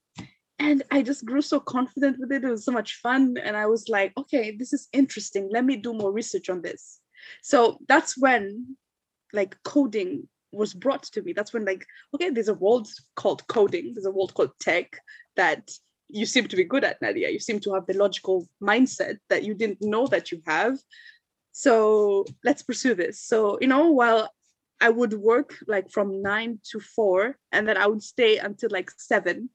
[0.59, 2.45] And I just grew so confident with it.
[2.45, 3.37] It was so much fun.
[3.43, 5.49] And I was like, okay, this is interesting.
[5.53, 6.99] Let me do more research on this.
[7.43, 8.77] So that's when
[9.33, 11.33] like coding was brought to me.
[11.33, 14.99] That's when like, okay, there's a world called coding, there's a world called tech
[15.37, 15.71] that
[16.09, 17.30] you seem to be good at nadia.
[17.30, 20.78] You seem to have the logical mindset that you didn't know that you have.
[21.52, 23.20] So let's pursue this.
[23.20, 24.30] So you know while
[24.80, 28.90] i would work like from nine to four and then i would stay until like
[28.96, 29.50] seven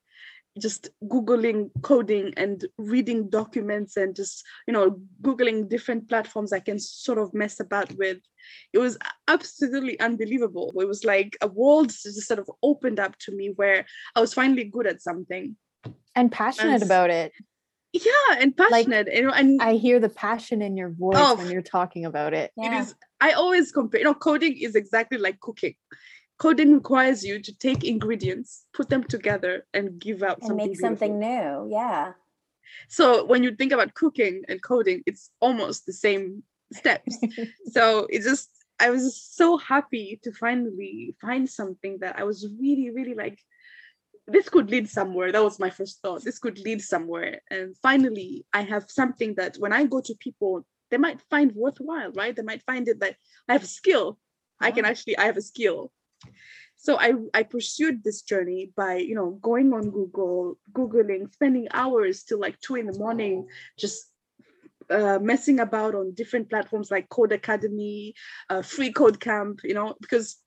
[0.60, 6.78] just googling coding and reading documents and just you know googling different platforms i can
[6.78, 8.18] sort of mess about with
[8.74, 8.98] it was
[9.30, 10.74] absolutely unbelievable.
[10.76, 13.86] It was like a world just sort of opened up to me where
[14.16, 15.56] i was finally good at something
[16.16, 17.34] and passionate and, about it.
[17.94, 21.52] Yeah and passionate like, and, and i hear the passion in your voice oh, when
[21.52, 22.52] you're talking about it.
[22.58, 22.78] yeah.
[22.78, 25.76] it is i always compare you know coding is exactly like cooking.
[26.40, 30.80] Coding requires you to take ingredients put them together and give out and something make
[30.80, 31.66] something beautiful.
[31.66, 32.14] new yeah.
[32.90, 36.44] So when you think about cooking and coding it's almost the same
[36.74, 37.18] steps.
[37.72, 38.50] So it just
[38.80, 43.40] i was so happy to finally find something that i was really really like
[44.28, 45.32] this could lead somewhere.
[45.32, 46.24] That was my first thought.
[46.24, 47.42] This could lead somewhere.
[47.52, 52.12] And finally, I have something that when I go to people, they might find worthwhile,
[52.14, 52.36] right?
[52.36, 53.16] They might find it that
[53.50, 54.18] I have a skill.
[54.60, 55.92] I can actually, I have a skill.
[56.78, 62.24] So I, I pursued this journey by, you know, going on Google, Googling, spending hours
[62.24, 63.48] till like two in the morning,
[63.78, 64.06] just
[64.90, 68.14] uh, messing about on different platforms like Codecademy,
[68.50, 70.38] uh, Free Code Camp, you know, because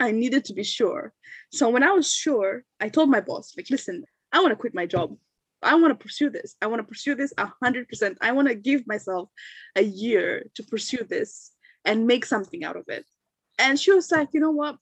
[0.00, 1.12] I needed to be sure.
[1.52, 4.74] So when I was sure, I told my boss, like, listen, I want to quit
[4.74, 5.16] my job.
[5.62, 6.56] I want to pursue this.
[6.62, 8.16] I want to pursue this a hundred percent.
[8.22, 9.28] I want to give myself
[9.76, 11.52] a year to pursue this
[11.84, 13.04] and make something out of it.
[13.58, 14.76] And she was like, you know what?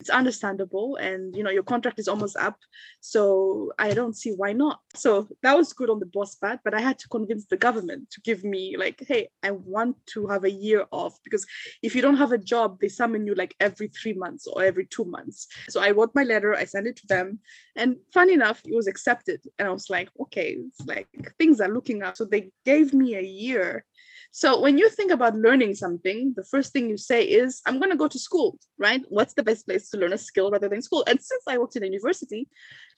[0.00, 2.58] It's understandable and you know your contract is almost up.
[3.00, 4.80] So i don't see why not.
[4.94, 8.10] So that was good on the boss part but i had to convince the government
[8.10, 11.46] to give me like hey i want to have a year off because
[11.82, 14.86] if you don't have a job they summon you like every three months or every
[14.86, 15.46] two months.
[15.68, 17.38] So i wrote my letter i sent it to them
[17.76, 19.40] and funny enough it was accepted.
[19.58, 22.16] And i was like okay it's like things are looking up.
[22.16, 23.84] So they gave me a year
[24.32, 27.90] so when you think about learning something, the first thing you say is, I'm going
[27.90, 29.02] to go to school, right?
[29.08, 31.02] What's the best place to learn a skill rather than school?
[31.08, 32.48] And since I worked in a university,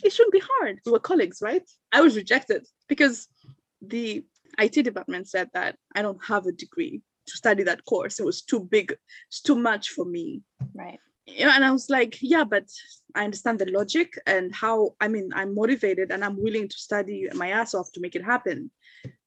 [0.04, 0.80] it shouldn't be hard.
[0.84, 1.68] We were colleagues, right?
[1.90, 3.28] I was rejected because
[3.80, 4.24] the
[4.58, 8.20] IT department said that I don't have a degree to study that course.
[8.20, 8.94] It was too big,
[9.28, 10.42] it's too much for me.
[10.74, 10.98] Right.
[11.26, 12.64] You know, and I was like, yeah, but
[13.14, 17.28] I understand the logic and how I mean I'm motivated and I'm willing to study
[17.34, 18.70] my ass off to make it happen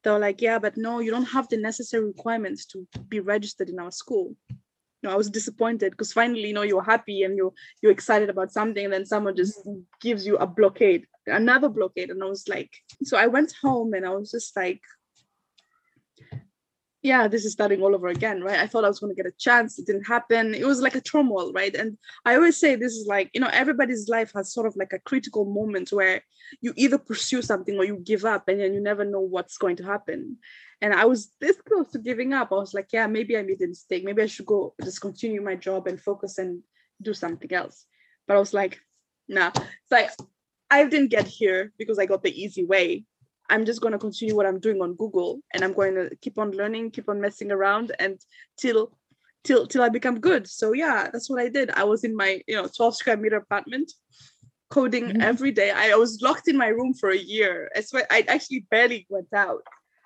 [0.05, 3.69] they were like, yeah, but no, you don't have the necessary requirements to be registered
[3.69, 4.35] in our school.
[4.51, 8.29] You know, I was disappointed because finally, you know, you're happy and you're you're excited
[8.29, 9.67] about something, and then someone just
[9.99, 12.11] gives you a blockade, another blockade.
[12.11, 12.71] And I was like,
[13.03, 14.81] so I went home and I was just like,
[17.05, 18.59] yeah, this is starting all over again, right?
[18.59, 19.77] I thought I was going to get a chance.
[19.77, 20.55] It didn't happen.
[20.55, 21.73] It was like a turmoil, right?
[21.75, 24.91] And I always say this is like, you know, everybody's life has sort of like
[24.91, 26.23] a critical moment where
[26.61, 29.75] you either pursue something or you give up and then you never know what's going
[29.75, 30.37] to happen.
[30.81, 32.51] And I was this close to giving up.
[32.51, 34.03] I was like, yeah, maybe I made a mistake.
[34.03, 36.63] Maybe I should go just continue my job and focus and
[37.03, 37.85] do something else.
[38.27, 38.79] But I was like,
[39.27, 39.51] nah.
[39.55, 40.09] It's like
[40.71, 43.05] I didn't get here because I got the easy way.
[43.49, 46.37] I'm just going to continue what I'm doing on Google and I'm going to keep
[46.37, 48.19] on learning, keep on messing around and
[48.57, 48.91] till
[49.43, 50.47] till till I become good.
[50.47, 51.69] So yeah, that's what I did.
[51.71, 53.91] I was in my, you know, 12 square meter apartment
[54.69, 55.21] coding mm-hmm.
[55.21, 55.71] every day.
[55.71, 57.69] I was locked in my room for a year.
[57.75, 59.61] I swear I actually barely went out.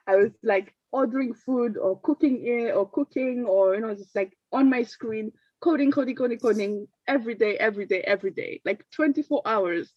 [0.06, 4.34] I was like ordering food or cooking it or cooking or you know just like
[4.52, 5.32] on my screen,
[5.62, 9.94] coding, coding, coding, coding every day, every day, every day, like 24 hours.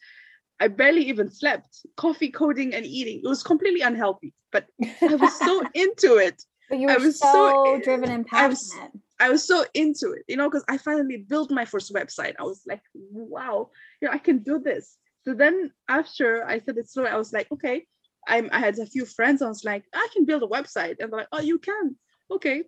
[0.62, 3.16] I barely even slept, coffee, coding, and eating.
[3.24, 4.64] It was completely unhealthy, but
[5.10, 6.38] I was so into it.
[6.70, 8.92] But you I were was so, so- driven and I was- passionate.
[9.24, 12.34] I was so into it, you know, because I finally built my first website.
[12.40, 14.96] I was like, wow, you know, I can do this.
[15.24, 17.86] So then after I said it slow, I was like, okay,
[18.26, 19.40] I'm, I had a few friends.
[19.40, 20.96] I was like, I can build a website.
[20.98, 21.96] And they're like, oh, you can.
[22.36, 22.58] Okay.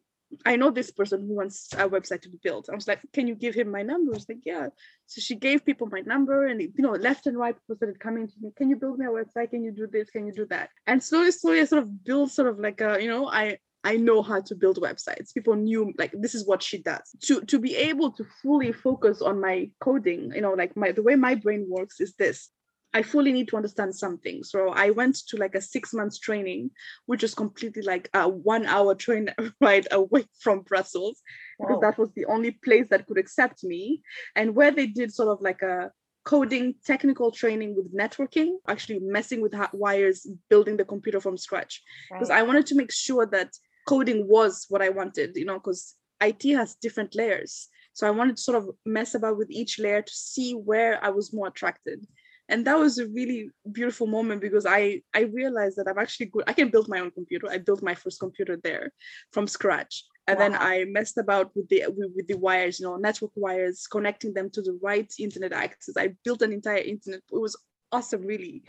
[0.45, 2.68] I know this person who wants a website to be built.
[2.70, 4.14] I was like, can you give him my number?
[4.14, 4.68] I like, yeah.
[5.07, 8.26] So she gave people my number and, you know, left and right people started coming
[8.26, 8.53] to me.
[8.57, 9.51] Can you build me a website?
[9.51, 10.11] Can you do this?
[10.11, 10.70] Can you do that?
[10.87, 13.97] And slowly, slowly, I sort of built sort of like a, you know, I, I
[13.97, 15.35] know how to build websites.
[15.35, 17.03] People knew like this is what she does.
[17.24, 21.03] To to be able to fully focus on my coding, you know, like my the
[21.03, 22.49] way my brain works is this.
[22.95, 24.45] I fully need to understand something.
[24.45, 26.70] So I went to like a six months training,
[27.07, 29.30] which was completely like a one hour train
[29.61, 31.20] ride away from Brussels
[31.61, 34.01] because that was the only place that could accept me
[34.36, 35.90] and where they did sort of like a
[36.24, 42.30] coding technical training with networking actually messing with wires building the computer from scratch because
[42.30, 42.38] Right.
[42.38, 43.51] I wanted to make sure that
[43.86, 47.68] coding was what I wanted, you know, because IT has different layers.
[47.92, 51.11] So I wanted to sort of mess about with each layer to see where I
[51.11, 52.07] was more attracted.
[52.49, 56.45] And that was a really beautiful moment because I I realized that I'm actually good.
[56.47, 57.49] I can build my own computer.
[57.51, 58.92] I built my first computer there
[59.32, 60.05] from scratch.
[60.26, 63.86] And then I messed about with the with, with the wires, you know, network wires,
[63.86, 65.97] connecting them to the right internet access.
[65.99, 67.20] I built an entire internet.
[67.30, 67.57] It was
[67.92, 68.62] awesome, really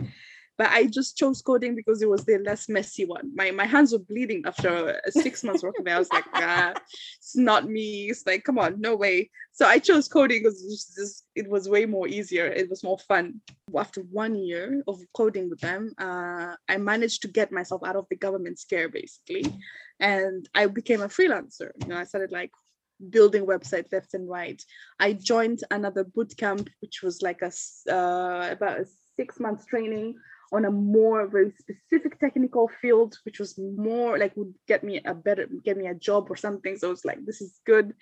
[0.58, 3.32] but I just chose coding because it was the less messy one.
[3.36, 5.95] My my hands were bleeding after six months working there.
[5.95, 6.74] I was like, ah,
[7.18, 8.10] it's not me.
[8.10, 9.30] It's like, come on, no way.
[9.51, 12.47] So I chose coding because it was way more easier.
[12.47, 13.41] It was more fun.
[13.76, 18.06] After one year of coding with them, uh, I managed to get myself out of
[18.10, 19.45] the government scare basically,
[19.99, 21.72] and I became a freelancer.
[21.82, 22.51] You know, I started like
[23.10, 24.62] building websites left and right.
[25.01, 27.51] I joined another boot camp, which was like a
[27.91, 28.86] uh, about a
[29.18, 30.16] six months training
[30.51, 35.13] on a more very specific technical field, which was more like would get me a
[35.13, 36.77] better get me a job or something.
[36.77, 37.93] So I was like, this is good.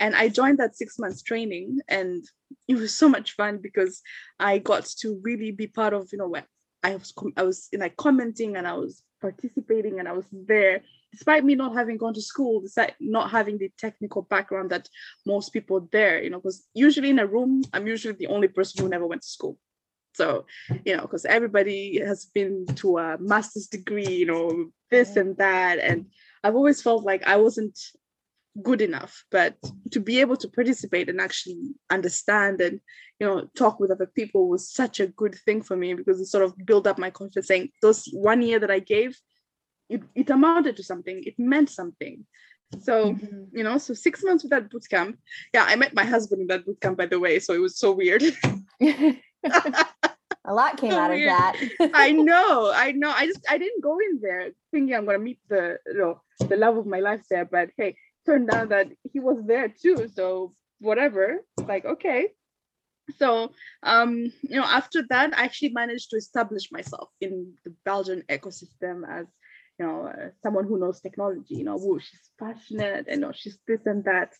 [0.00, 2.24] And I joined that six months training and
[2.66, 4.02] it was so much fun because
[4.38, 6.44] I got to really be part of, you know, what
[6.82, 10.82] I was I was like commenting and I was participating and I was there
[11.12, 14.88] despite me not having gone to school, despite not having the technical background that
[15.26, 18.82] most people there, you know, because usually in a room, I'm usually the only person
[18.82, 19.58] who never went to school.
[20.18, 20.46] So,
[20.84, 25.78] you know, because everybody has been to a master's degree, you know, this and that.
[25.78, 26.06] And
[26.42, 27.78] I've always felt like I wasn't
[28.60, 29.24] good enough.
[29.30, 29.54] But
[29.92, 32.80] to be able to participate and actually understand and,
[33.20, 36.26] you know, talk with other people was such a good thing for me because it
[36.26, 39.16] sort of built up my confidence saying those one year that I gave,
[39.88, 42.26] it, it amounted to something, it meant something.
[42.82, 43.46] So, Mhm.
[43.52, 45.16] you know, so six months with that boot camp.
[45.54, 47.38] Yeah, I met my husband in that boot camp, by the way.
[47.38, 48.22] So it was so weird.
[50.48, 51.56] a lot came So out of that.
[51.94, 53.10] I know, I know.
[53.10, 56.56] I just I didn't go in there thinking I'm gonna meet the you know the
[56.56, 57.44] love of my life there.
[57.44, 60.08] But hey, turned out that he was there too.
[60.08, 61.44] So whatever.
[61.66, 62.28] Like, okay.
[63.18, 68.22] So um, you know, after that, I actually managed to establish myself in the Belgian
[68.28, 69.26] ecosystem as
[69.78, 71.56] you know uh, someone who knows technology.
[71.56, 74.32] You know, who she's passionate and you know she's this and that.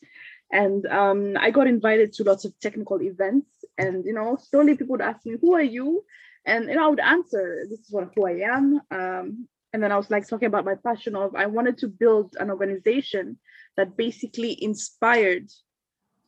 [0.51, 4.93] And um, I got invited to lots of technical events, and you know, slowly people
[4.93, 6.05] would ask me, "Who are you?"
[6.45, 9.93] and you know, I would answer, "This is what who I am." Um, and then
[9.93, 13.39] I was like talking about my passion of I wanted to build an organization
[13.76, 15.51] that basically inspired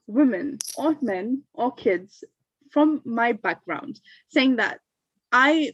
[0.07, 2.25] women or men or kids
[2.71, 4.81] from my background, saying that
[5.33, 5.73] I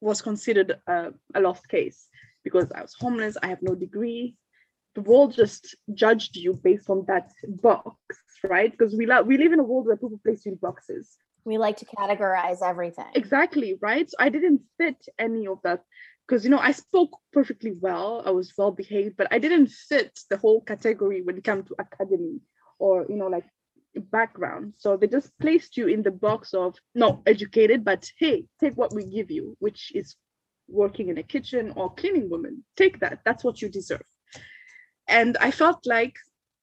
[0.00, 2.08] was considered a, a lost case
[2.44, 4.36] because I was homeless, I have no degree.
[4.98, 7.94] The world just judged you based on that box,
[8.42, 8.72] right?
[8.72, 11.16] Because we, lo- we live in a world where people place you in boxes.
[11.44, 13.12] We like to categorize everything.
[13.14, 14.10] Exactly, right?
[14.10, 15.84] So I didn't fit any of that
[16.26, 20.18] because you know I spoke perfectly well, I was well behaved, but I didn't fit
[20.30, 22.40] the whole category when it came to academy
[22.80, 23.44] or you know like
[24.10, 24.72] background.
[24.78, 28.92] So they just placed you in the box of not educated, but hey, take what
[28.92, 30.16] we give you, which is
[30.66, 32.64] working in a kitchen or cleaning woman.
[32.76, 33.20] Take that.
[33.24, 34.02] That's what you deserve.
[35.08, 36.16] And I felt like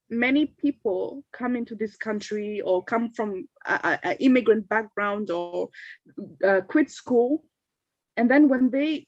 [0.09, 5.69] many people come into this country or come from an immigrant background or
[6.45, 7.43] uh, quit school.
[8.17, 9.07] And then when they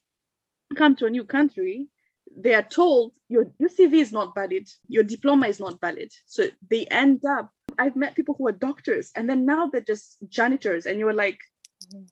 [0.76, 1.88] come to a new country
[2.36, 4.68] they are told your, your cv is not valid.
[4.88, 6.12] Your diploma is not valid.
[6.26, 10.18] So they end up i've met people who are doctors and then now they're just
[10.30, 10.86] janitors.
[10.86, 11.40] And you're like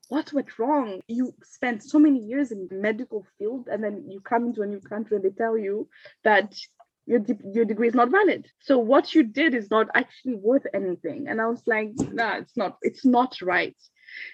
[0.10, 1.02] what went wrong?
[1.08, 4.68] You spent so many years in the medical field and then you come into a
[4.68, 5.90] new country and they tell you
[6.24, 6.54] that
[7.06, 8.48] your, de- your degree is not valid.
[8.62, 11.28] So what you did is not actually worth anything.
[11.28, 13.76] And I was like, nah, it's not, it's not right.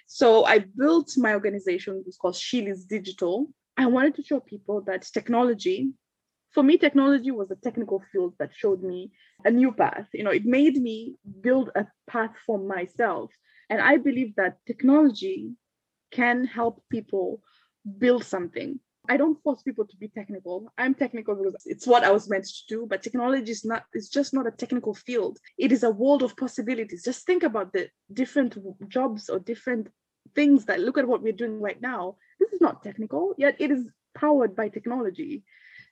[0.07, 3.47] So I built my organization, it's called Sheely's Digital.
[3.77, 5.91] I wanted to show people that technology,
[6.51, 9.11] for me, technology was a technical field that showed me
[9.45, 10.07] a new path.
[10.13, 13.31] You know, it made me build a path for myself.
[13.69, 15.51] And I believe that technology
[16.11, 17.41] can help people
[17.97, 18.79] build something.
[19.09, 20.71] I don't force people to be technical.
[20.77, 24.09] I'm technical because it's what I was meant to do, but technology is not it's
[24.09, 25.39] just not a technical field.
[25.57, 27.03] It is a world of possibilities.
[27.03, 28.57] Just think about the different
[28.89, 29.87] jobs or different
[30.35, 32.17] things that look at what we're doing right now.
[32.39, 35.43] This is not technical, yet it is powered by technology.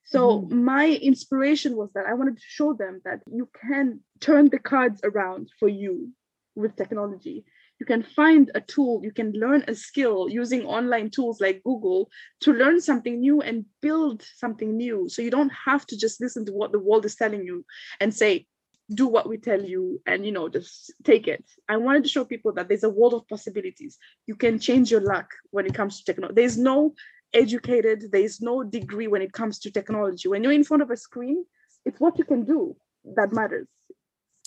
[0.06, 0.64] So mm-hmm.
[0.64, 5.02] my inspiration was that I wanted to show them that you can turn the cards
[5.04, 6.12] around for you
[6.56, 7.46] with technology
[7.80, 12.10] you can find a tool, you can learn a skill using online tools like Google
[12.42, 15.08] to learn something new and build something new.
[15.08, 17.66] So you don't have to just listen to what the world is telling you
[18.02, 18.46] and say,
[18.92, 21.46] do what we tell you and you know just take it.
[21.68, 23.98] I wanted to show people that there's a world of possibilities.
[24.26, 26.94] You can change your luck when it comes to technology there's no
[27.34, 30.28] educated there's no degree when it comes to technology.
[30.28, 31.46] When you're in front of a screen
[31.86, 32.76] it's what you can do
[33.16, 33.68] that matters.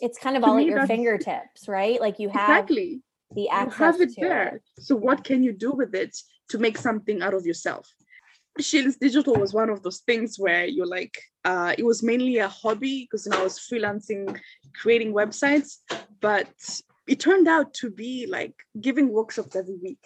[0.00, 2.00] It's kind of to all at your fingertips right?
[2.00, 3.00] Like you have exactly
[3.34, 4.56] the access you have it there.
[4.56, 4.62] it.
[4.78, 6.16] So what can you do with it
[6.50, 7.88] to make something out of yourself?
[8.60, 12.48] Sheely's Digital was one of those things where you're like, uh, it was mainly a
[12.48, 14.38] hobby because you know, I was freelancing,
[14.74, 15.78] creating websites,
[16.20, 16.48] but
[17.08, 19.98] it turned out to be like giving workshops every week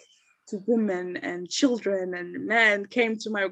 [0.47, 3.49] to women and children and men came to my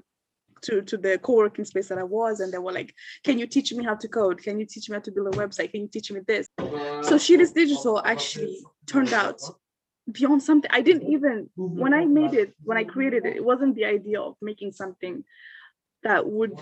[0.61, 3.71] to, to the co-working space that I was and they were like, can you teach
[3.73, 4.41] me how to code?
[4.41, 5.71] Can you teach me how to build a website?
[5.71, 6.47] Can you teach me this?
[6.57, 9.41] So Sheely's Digital actually turned out
[10.11, 13.75] beyond something i didn't even when i made it when i created it it wasn't
[13.75, 15.23] the idea of making something
[16.03, 16.53] that would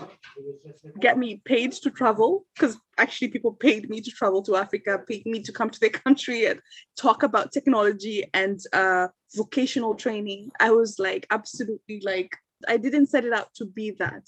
[0.98, 5.24] get me paid to travel because actually people paid me to travel to africa paid
[5.26, 6.58] me to come to their country and
[6.96, 10.50] talk about technology and uh, vocational training.
[10.60, 12.36] I was like absolutely like
[12.68, 14.22] i didn't set it out to be that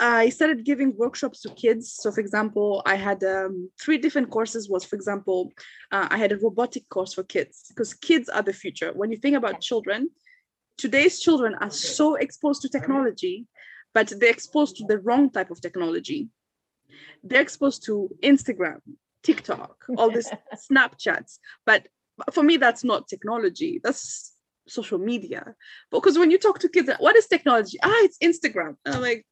[0.00, 1.92] I started giving workshops to kids.
[1.92, 4.68] So, for example, I had um, three different courses.
[4.68, 5.52] Was for example,
[5.92, 8.92] uh, I had a robotic course for kids because kids are the future.
[8.92, 10.10] When you think about children,
[10.78, 13.46] today's children are so exposed to technology,
[13.92, 16.28] but they're exposed to the wrong type of technology.
[17.22, 18.80] They're exposed to Instagram,
[19.22, 20.30] TikTok, all these
[20.70, 21.38] Snapchats.
[21.64, 21.86] But
[22.32, 23.80] for me, that's not technology.
[23.82, 24.34] That's
[24.66, 25.54] social media.
[25.90, 27.78] Because when you talk to kids, what is technology?
[27.82, 28.76] Ah, it's Instagram.
[28.84, 29.24] And I'm like,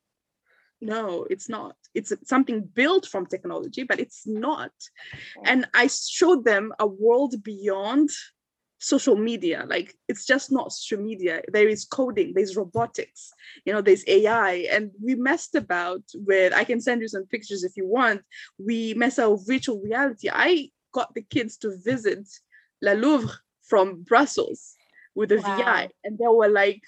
[0.83, 1.77] no it's not.
[1.95, 4.73] It's something built from technology but it's not.
[5.45, 8.11] And i showed them a world beyond
[8.79, 9.65] social media.
[9.69, 11.43] Like it's just not social media.
[11.53, 13.33] There is coding there's robotics
[13.65, 17.65] you know there's ai and we messed about with i can send you some pictures
[17.65, 18.23] if you want.
[18.59, 20.29] We mess out with virtual reality.
[20.33, 22.29] I got the kids to visit
[22.83, 24.75] la louvre from brussels
[25.15, 25.57] with a wow.
[25.57, 26.83] vi and they were like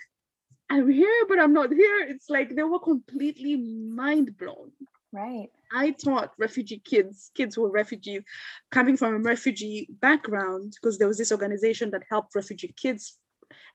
[0.71, 2.01] I'm here, but I'm not here.
[2.09, 4.73] It's like they were completely mind blown.
[5.13, 5.49] Right.
[5.73, 8.23] I taught refugee kids, kids who were refugees,
[8.73, 13.19] coming from a refugee background, because there was this organization that helped refugee kids.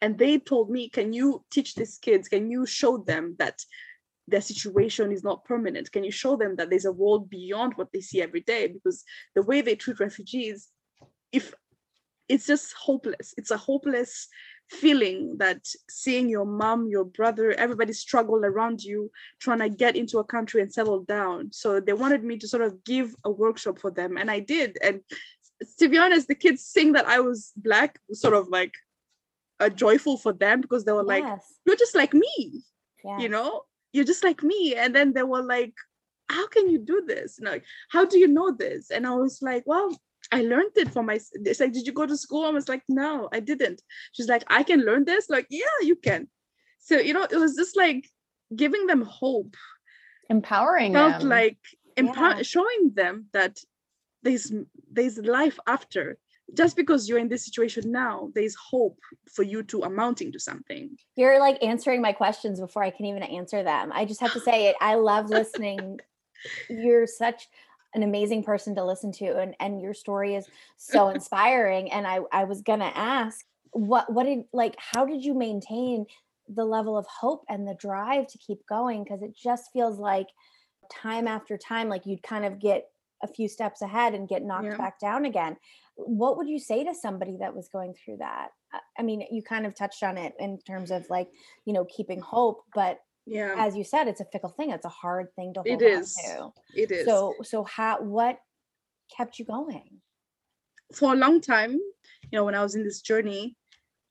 [0.02, 2.28] And they told me, Can you teach these kids?
[2.28, 3.60] Can you show them that
[4.28, 5.92] their situation is not permanent?
[5.92, 8.68] Can you show them that there's a world beyond what they see every day?
[8.68, 9.04] Because
[9.36, 10.70] the way they treat refugees,
[11.32, 11.54] if
[12.28, 14.28] it's just hopeless, it's a hopeless
[14.70, 20.20] feeling that seeing your mom, your brother, everybody struggle around you, trying to get into
[20.20, 21.51] a country and settle down.
[21.51, 24.78] So they wanted me to sort of give a workshop for them, and I did.
[24.84, 25.01] And
[25.80, 28.74] to be honest, the kids seeing that I was black was sort of like
[29.59, 31.22] a joyful for them because they were yes.
[31.22, 32.63] like, "You're just like me,"
[33.03, 33.22] yes.
[33.22, 33.63] you know.
[33.91, 35.74] You're just like me, and then they were like,
[36.30, 37.39] "How can you do this?
[37.41, 39.97] like, how do you know this?" And I was like, "Well,
[40.32, 41.19] I learned it for my.
[41.34, 42.45] It's like, did you go to school?
[42.45, 43.82] I was like, no, I didn't.
[44.13, 45.30] She's like, I can learn this.
[45.30, 46.27] Like, yeah, you can.
[46.80, 48.09] So you know, it was just like
[48.55, 49.55] giving them hope,
[50.30, 50.93] empowering.
[50.93, 51.30] Felt them.
[51.30, 51.57] like
[51.97, 52.41] empower, yeah.
[52.43, 53.57] showing them that
[54.23, 54.51] there's
[54.91, 56.17] there's life after.
[56.55, 58.97] Just because you're in this situation now, there's hope
[59.32, 60.97] for you to amounting to something.
[61.15, 63.91] You're like answering my questions before I can even answer them.
[63.93, 64.75] I just have to say it.
[64.82, 65.99] I love listening.
[66.67, 67.47] You're such
[67.94, 72.20] an amazing person to listen to and and your story is so inspiring and i
[72.32, 76.06] i was gonna ask what what did like how did you maintain
[76.54, 79.04] the level of hope and the drive to keep going?
[79.04, 80.28] Because it just feels like
[80.92, 82.88] time after time like you'd kind of get
[83.22, 84.78] a few steps ahead and get knocked yeah.
[84.78, 85.56] back down again.
[85.96, 88.50] What would you say to somebody that was going through that?
[88.98, 91.30] I mean you kind of touched on it in terms of like
[91.66, 93.55] you know keeping hope but yeah.
[93.57, 96.17] as you said it's a fickle thing it's a hard thing to hold it is.
[96.39, 97.05] on it to is.
[97.05, 98.39] So so how what
[99.15, 100.01] kept you going?
[100.93, 103.55] For a long time you know when i was in this journey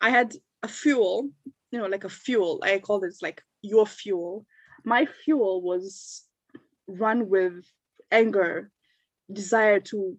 [0.01, 1.29] i had a fuel
[1.71, 4.47] you know like a fuel i call this like your fuel.
[4.85, 6.25] My fuel was
[6.87, 7.65] run with
[8.11, 8.71] anger
[9.33, 10.17] desire to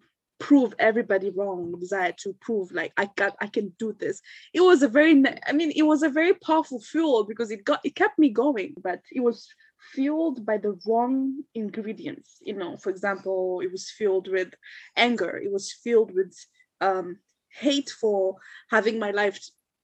[0.50, 4.20] prove everybody wrong desire to prove like i got i can do this.
[4.52, 5.12] It was a very
[5.46, 8.74] i mean it was a very powerful fuel because it got it kept me going
[8.82, 9.46] but it was
[9.92, 12.38] fueled by the wrong ingredients.
[12.40, 14.50] You know for example it was filled with
[14.96, 15.32] anger.
[15.36, 16.34] It was filled with
[16.80, 17.18] um
[17.64, 18.34] hate for
[18.74, 19.38] having my life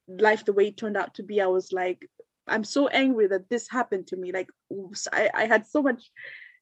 [0.09, 1.41] life the way it turned out to be.
[1.41, 2.01] I was like
[2.49, 4.33] i'm so angry that this happened to me.
[4.33, 6.03] Like oops, I, I had so much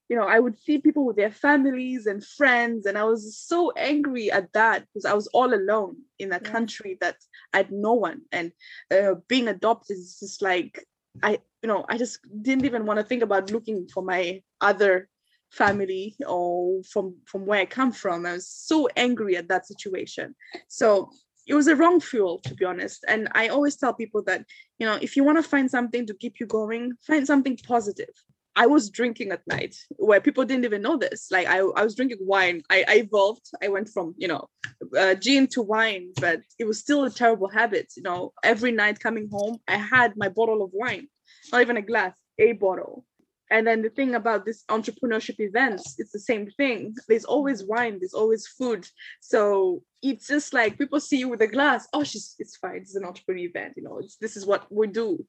[0.09, 3.70] you know i would see people with their families and friends and i was so
[3.72, 6.50] angry at that because i was all alone in a Yeah.
[6.50, 7.16] country that
[7.52, 8.22] i had no one.
[8.32, 8.52] And
[8.90, 10.84] uh, being adopted is just like
[11.22, 15.09] i you know i just didn't even want to think about looking for my other
[15.50, 18.26] family or from from where i come from.
[18.26, 20.34] I was so angry at that situation.
[20.68, 21.11] So
[21.46, 23.05] it was a wrong fuel to be honest.
[23.07, 24.44] And i always tell people that
[24.78, 28.14] you know if you want to find something to keep you going find something positive
[28.57, 31.30] I was drinking at night where people didn't even know this.
[31.30, 32.62] Like I, I was drinking wine.
[32.70, 33.46] I, I evolved.
[33.62, 34.48] I went from, you know,
[34.96, 37.92] uh, gin to wine, but it was still a terrible habit.
[37.96, 41.09] You know, every night coming home, I had my bottle of wine,
[41.52, 43.05] not even a glass, a bottle.
[43.51, 46.95] And then the thing about this entrepreneurship events, it's the same thing.
[47.09, 48.88] There's always wine, there's always food.
[49.20, 51.86] So it's just like people see you with a glass.
[51.92, 52.76] Oh, she's it's fine.
[52.76, 54.01] It's an entrepreneur event, you know.
[54.20, 55.24] This is what we do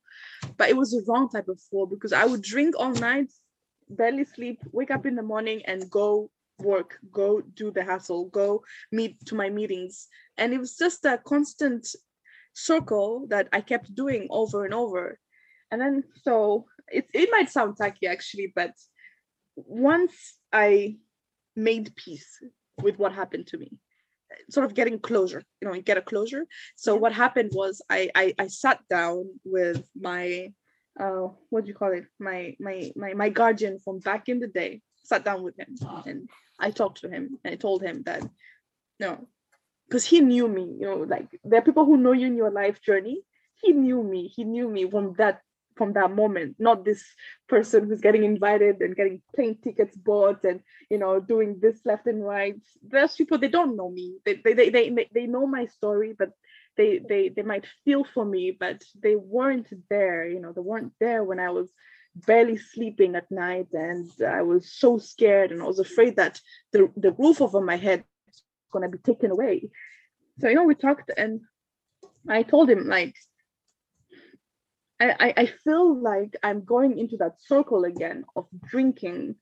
[0.58, 3.32] but it was the wrong type of fall because I would drink all night,
[3.90, 8.64] barely sleep, wake up in the morning and go work, go do the hustle go
[8.92, 10.08] meet to my meetings.
[10.38, 11.88] And it was just a constant
[12.54, 15.20] circle that I kept doing over and over.
[15.72, 18.74] And then so it, it might sound tacky actually, but
[19.56, 20.14] once
[20.52, 20.98] I
[21.56, 22.40] made peace
[22.82, 23.72] with what happened to me,
[24.50, 26.46] sort of getting closure, you know, you get a closure.
[26.76, 30.54] So what happened was I I, I sat down with my
[31.00, 32.06] uh what do you call it?
[32.20, 35.76] My my my my guardian from back in the day, sat down with him
[36.06, 36.30] and
[36.60, 38.24] I talked to him and I told him that
[39.00, 39.28] no,
[39.88, 42.52] because he knew me, you know, like there are people who know you in your
[42.52, 43.22] life journey.
[43.62, 45.42] He knew me, he knew me from that
[45.76, 47.04] from that moment, not this
[47.48, 52.08] person who's getting invited and getting plane tickets bought and you know doing this left
[52.08, 52.56] and right.
[52.82, 54.18] There's people they don't know me.
[54.26, 56.30] They they they they, they know my story, but
[56.78, 60.28] they they they might feel for me, but they weren't there.
[60.28, 61.72] You know, they weren't there when I was
[62.16, 66.40] barely sleeping at night and I was so scared and I was afraid that
[66.72, 69.70] the, the roof over my head was gonna be taken away.
[70.40, 71.42] So you know we talked and
[72.28, 73.16] I told him like
[75.00, 79.36] I, I feel like I'm going into that circle again of drinking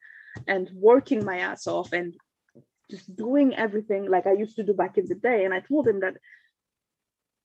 [0.47, 2.15] and working my ass off and
[2.89, 5.45] just doing everything like I used to do back in the day.
[5.45, 6.15] And I told him that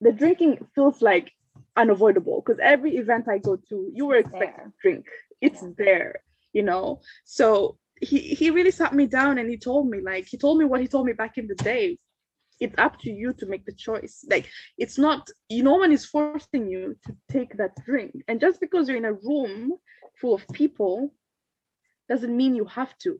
[0.01, 1.33] the drinking feels like
[1.77, 4.65] unavoidable because every event I go to, you were expected there.
[4.65, 5.07] to drink.
[5.41, 6.21] It's there,
[6.53, 7.01] you know.
[7.25, 10.65] So he he really sat me down and he told me like he told me
[10.65, 11.99] what he told me back in the day.
[12.61, 14.25] It's up to you to make the choice.
[14.29, 18.13] Like it's not you no one is forcing you to take that drink.
[18.29, 19.75] And just because you're in a room
[20.21, 21.13] full of people
[22.09, 23.19] doesn't mean you have to.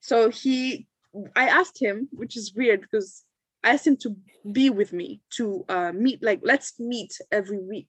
[0.00, 0.88] So he
[1.34, 3.24] I asked him, which is weird because
[3.64, 4.16] I asked him to
[4.50, 7.88] be with me to uh, meet, like let's meet every week.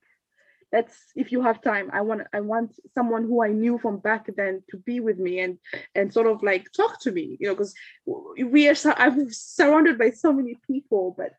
[0.72, 4.28] Let's, if you have time, I want, I want someone who I knew from back
[4.36, 5.58] then to be with me and
[5.96, 7.74] and sort of like talk to me, you know, because
[8.06, 11.32] we are, I'm surrounded by so many people, but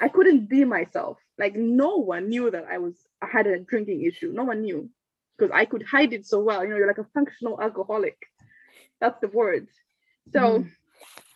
[0.00, 1.18] I couldn't be myself.
[1.38, 4.32] Like no one knew that I was, I had a drinking issue.
[4.32, 4.88] No one knew
[5.38, 6.62] because I could hide it so well.
[6.62, 8.16] You know, you're like a functional alcoholic.
[9.00, 9.68] That's the word.
[10.32, 10.70] So Mhm.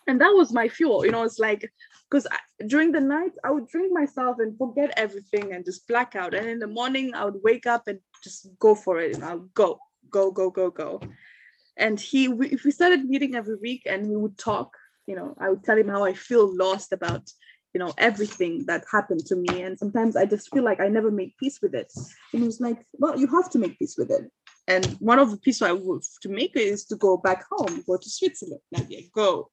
[0.07, 1.71] and that was my fuel you know it's like
[2.11, 2.27] because
[2.67, 6.35] during the night i would drink myself and forget everything and just black out.
[6.35, 9.15] And in the morning i would wake up and just go for it.
[9.15, 9.79] And i'll go
[10.11, 11.01] go go go go.
[11.77, 14.77] And he we, if we started meeting every week and we would talk
[15.07, 17.31] you know i would tell him how i feel lost about
[17.75, 19.63] you know everything that happened to me.
[19.63, 21.93] And sometimes i just feel like i never made peace with it.
[22.33, 24.31] And he was like well you have to make peace with it.
[24.69, 27.97] And one of the pieces i would to make is to go back home go
[27.97, 28.63] to switzerland.
[28.73, 29.51] Like yeah, go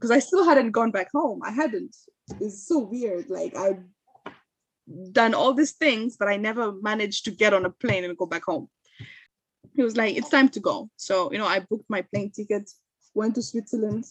[0.00, 1.40] because I still hadn't gone back home.
[1.44, 1.94] I hadn't.
[2.40, 3.28] It's so weird.
[3.28, 3.84] Like I'd
[5.12, 8.24] done all these things, but I never managed to get on a plane and go
[8.24, 8.68] back home.
[9.74, 10.88] He was like, it's time to go.
[10.96, 12.70] So, you know, I booked my plane ticket,
[13.14, 14.06] went to Switzerland.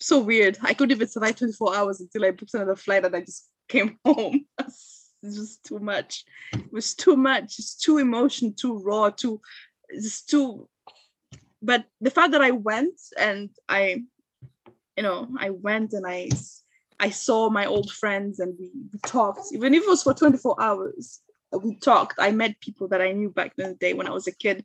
[0.00, 0.56] So weird.
[0.62, 3.98] I couldn't even survive 24 hours until I booked another flight and I just came
[4.04, 4.46] home.
[4.58, 6.24] It's just too much.
[6.54, 7.58] It was too much.
[7.58, 9.40] It's too emotion, too raw, too
[9.88, 10.68] it's too
[11.64, 14.02] but the fact that I went and I
[14.96, 16.30] you know, I went and I
[17.00, 20.62] I saw my old friends and we, we talked, even if it was for 24
[20.62, 21.20] hours.
[21.52, 22.14] We talked.
[22.18, 24.64] I met people that I knew back in the day when I was a kid.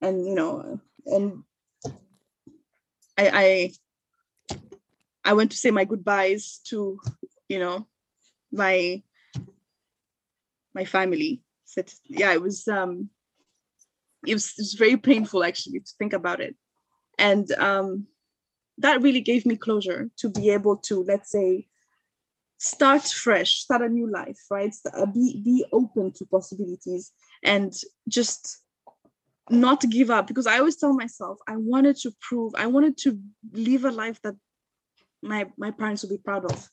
[0.00, 1.42] And you know, and
[3.16, 3.72] I I
[5.24, 7.00] I went to say my goodbyes to,
[7.48, 7.86] you know,
[8.52, 9.02] my
[10.74, 11.42] my family.
[11.64, 13.10] So yeah, it was um
[14.26, 16.54] it was, it was very painful actually to think about it.
[17.18, 18.06] And um
[18.78, 21.66] that really gave me closure to be able to, let's say,
[22.58, 24.74] start fresh, start a new life, right?
[24.92, 27.12] Uh, be be open to possibilities
[27.42, 27.74] and
[28.08, 28.62] just
[29.48, 33.18] not give up because I always tell myself I wanted to prove, I wanted to
[33.52, 34.34] live a life that
[35.22, 36.68] my my parents would be proud of.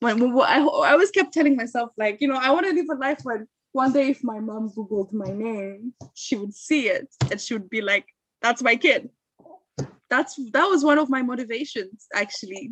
[0.00, 2.86] When, when I, I always kept telling myself like, you know, I want to live
[2.90, 7.08] a life when one day if my mom googled my name, she would see it
[7.30, 8.06] and she would be like,
[8.40, 9.10] that's my kid
[10.10, 12.70] that's that was one of my motivations actually.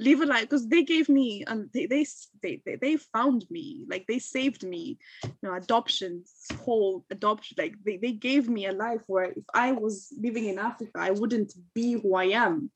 [0.00, 2.06] Live a life because they gave me and um, they, they
[2.40, 4.96] they they found me like they saved me.
[5.24, 9.72] You know adoptions whole adoption like they, they gave me a life where if i
[9.72, 12.70] was living in africa i wouldn't be who i am.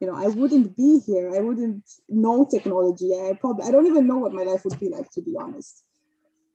[0.00, 1.30] You know i wouldn't be here.
[1.36, 3.10] I wouldn't know technology.
[3.12, 5.84] I probably i don't even know what my life would be like to be honest.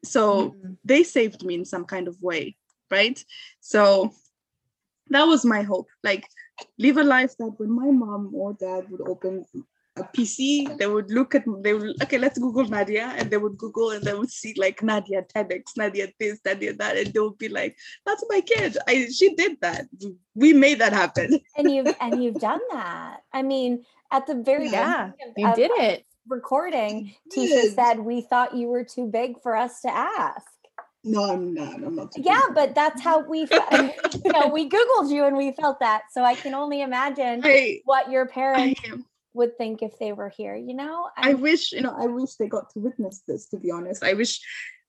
[0.03, 0.73] So mm-hmm.
[0.83, 2.57] they saved me in some kind of way
[2.91, 3.23] right?
[3.61, 4.13] So
[5.09, 5.87] that was my hope.
[6.03, 6.27] Like
[6.77, 9.45] live a life that when my mom or dad would open
[9.97, 13.57] a PC, they would look at they would okay, let's Google Nadia, and they would
[13.57, 17.37] Google and they would see like Nadia TEDx, Nadia this, Nadia that, and they would
[17.37, 18.77] be like, "That's my kid.
[18.87, 19.85] I she did that.
[20.33, 23.21] We made that happen." and you've and you've done that.
[23.33, 26.05] I mean, at the very yeah, you did it.
[26.27, 30.47] Recording, Tisha said we thought you were too big for us to ask.
[31.03, 31.75] No, I'm not.
[31.75, 32.13] I'm not.
[32.15, 33.39] Yeah, but that's how we,
[33.71, 36.03] you know, we Googled you and we felt that.
[36.11, 38.79] So I can only imagine I, what your parents
[39.33, 41.09] would think if they were here, you know?
[41.17, 44.03] I, I wish, you know, I wish they got to witness this, to be honest.
[44.03, 44.39] I wish,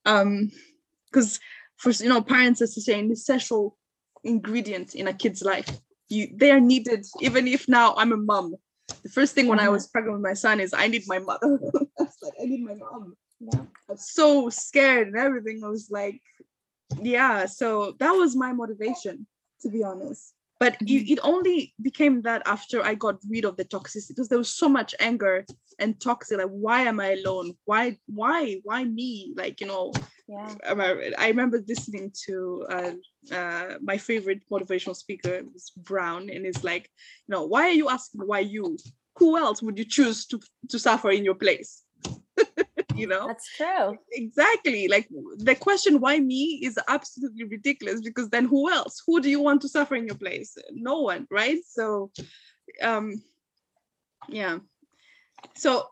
[0.05, 0.51] um,
[1.11, 1.39] because
[1.77, 3.75] for, you know, parents, as to say, an essential
[4.23, 5.79] ingredient in a kid's life.
[6.09, 8.55] You, they are needed, even if now I'm a mom.
[9.01, 9.73] The first thing when I mm-hmm.
[9.73, 11.59] was pregnant with my son is I need my mother.
[11.99, 13.15] I was like, I need my mom
[13.51, 13.61] yeah.
[13.89, 15.61] I was so scared and everything.
[15.63, 16.21] I was like,
[17.01, 17.45] yeah.
[17.45, 19.27] So that was my motivation,
[19.61, 20.33] to be honest.
[20.59, 21.13] But it, mm-hmm.
[21.13, 24.69] it only became that after I got rid of the toxicity because there was so
[24.69, 25.45] much anger
[25.79, 26.37] and toxic.
[26.37, 27.55] Like, why am I alone?
[27.65, 29.33] Why, why, why me?
[29.35, 29.91] Like, you know,
[30.27, 30.53] yeah.
[31.17, 32.91] I remember listening to uh,
[33.35, 36.89] uh, my favorite motivational speaker was Brown, and it's like,
[37.27, 38.77] you know, why are you asking why you?
[39.17, 40.39] Who else would you choose to
[40.69, 41.83] to suffer in your place?
[42.95, 43.27] You know?
[43.27, 43.97] That's true.
[44.11, 46.59] Exactly like the question why me?
[46.63, 49.01] is absolutely ridiculous because then who else?
[49.07, 50.57] Who do you want to suffer in your place?
[50.71, 51.59] No one right?
[51.67, 52.11] So
[52.81, 53.21] um
[54.29, 54.59] yeah.
[55.55, 55.87] So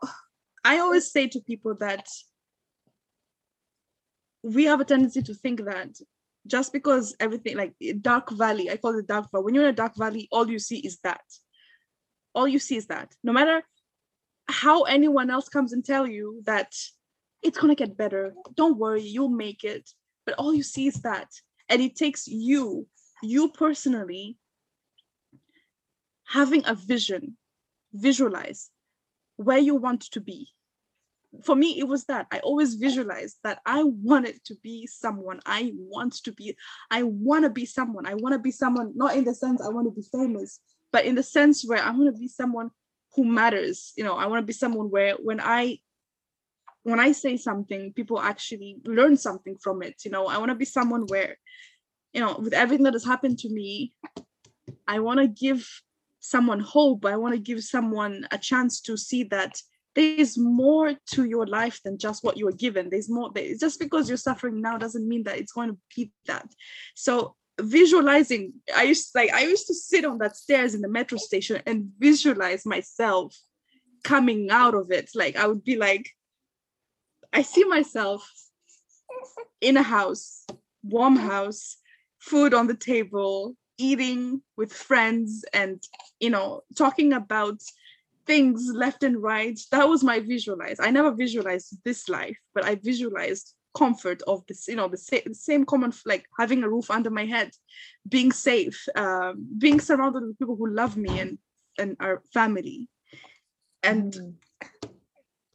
[0.64, 2.06] i always say to people that
[4.44, 5.90] we have a tendency to think that
[6.46, 9.44] just because everything like dark valley i call it dark valley.
[9.44, 11.22] When you're in a dark valley all you see is that.
[12.34, 13.14] All you see is that.
[13.22, 13.62] No matter
[14.48, 16.72] how anyone else comes and tell you that
[17.42, 18.34] it's going to get better.
[18.54, 19.90] Don't worry you'll make it.
[20.24, 21.28] But all you see is that.
[21.68, 22.86] And it takes you
[23.22, 24.36] you personally
[26.26, 27.36] having a vision
[27.92, 28.70] visualize
[29.36, 30.48] where you want to be.
[31.44, 32.26] For me it was that.
[32.30, 35.40] I always visualized that i wanted to be someone.
[35.46, 36.56] I want to be
[36.90, 38.06] i want to be someone.
[38.06, 40.60] I want to be someone not in the sense i want to be famous
[40.92, 42.70] but in the sense where i want to be someone
[43.14, 45.78] who matters you know i want to be someone where when i
[46.82, 50.26] when i say something people actually learn something from it you know?
[50.26, 51.36] I want to be someone where
[52.12, 53.92] you know with everything that has happened to me
[54.86, 55.68] i want to give
[56.20, 59.54] someone hope i want to give someone a chance to see that
[59.94, 62.88] there's more to your life than just what you were given.
[62.88, 63.30] There's more
[63.60, 66.48] just because you're suffering now doesn't mean that it's going to be that.
[66.94, 71.18] So visualizing i used like i used to sit on that stairs in the metro
[71.18, 73.36] station and visualize myself
[74.02, 75.10] coming out of it.
[75.14, 76.10] Like i would be like
[77.32, 78.28] i see myself
[79.60, 80.44] in a house
[80.82, 81.76] warm house
[82.18, 85.82] food on the table eating with friends and
[86.20, 87.62] you know talking about
[88.24, 89.58] things left and right.
[89.72, 90.76] That was my visualize.
[90.78, 95.26] I never visualized this life but i visualized comfort of this you know the, sa-
[95.26, 97.50] the same common like having a roof under my head
[98.08, 101.38] being safe um, being surrounded with people who love me and
[101.78, 102.88] and our family
[103.82, 104.34] and mm.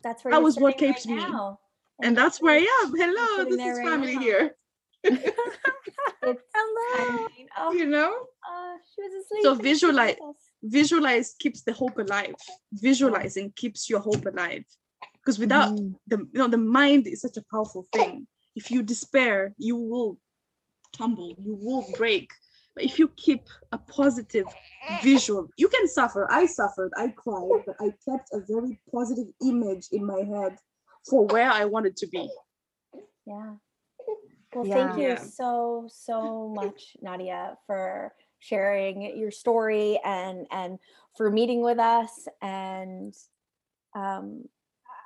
[0.03, 1.55] that's where that was what keeps right me
[2.01, 2.93] and that's where I am.
[2.95, 4.21] Hello, this is right family now.
[4.21, 4.55] here.
[5.03, 5.23] It's,
[6.23, 7.27] I Hello.
[7.37, 9.43] mean, oh, You know, uh, she was asleep.
[9.43, 10.15] So and visualize-
[10.63, 12.35] visualize keeps the hope alive.
[12.73, 14.65] Visualizing keeps your hope alive.
[15.27, 15.93] Because without Mm.
[16.07, 18.27] the you know the mind is such a powerful thing.
[18.55, 20.17] If you despair, you will
[20.93, 22.29] tumble, you will break.
[22.73, 23.41] But if you keep
[23.73, 24.45] a positive
[25.01, 26.31] visual, you can suffer.
[26.31, 30.55] I suffered, I cried, but I kept a very positive image in my head
[31.09, 32.29] for where I wanted to be.
[33.25, 33.55] Yeah.
[34.55, 35.17] Well, thank you Yeah.
[35.17, 40.79] so so much, Nadia, for sharing your story and and
[41.17, 42.29] for meeting with us.
[42.41, 43.13] And
[43.93, 44.45] um,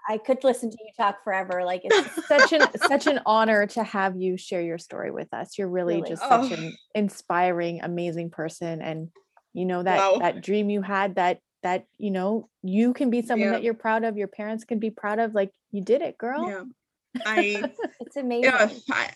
[0.10, 1.64] I could listen to you talk forever.
[1.64, 5.58] Like it's such an such an honor to have you share your story with us.
[5.58, 6.10] You're really, Really.
[6.10, 6.48] just Oh.
[6.48, 9.10] such an inspiring, amazing person, and
[9.54, 10.20] you know that Wow.
[10.20, 13.52] that dream you had that that you know you can be someone Yeah.
[13.54, 14.18] that you're proud of.
[14.18, 15.34] Your parents can be proud of.
[15.36, 16.48] Like you did it, girl.
[16.48, 16.64] Yeah.
[17.26, 17.64] I
[18.00, 18.46] it's amazing.
[18.46, 19.12] yeah I,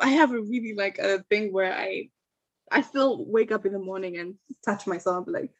[0.00, 2.08] I have a really like a thing where i
[2.70, 5.50] i still wake up in the morning and touch myself like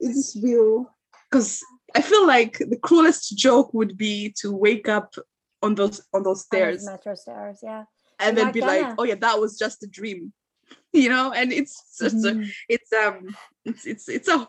[0.00, 0.86] is this real
[1.28, 1.60] because
[1.96, 5.14] i feel like the cruelest joke would be to wake up
[5.62, 7.84] on those on those On stairs metro stairs, yeah.
[8.18, 8.94] and you're then be like gonna.
[8.98, 10.32] oh yeah that was just a dream
[10.92, 12.50] you know and it's just a, Mhm.
[12.68, 14.48] it's um it's it's it's a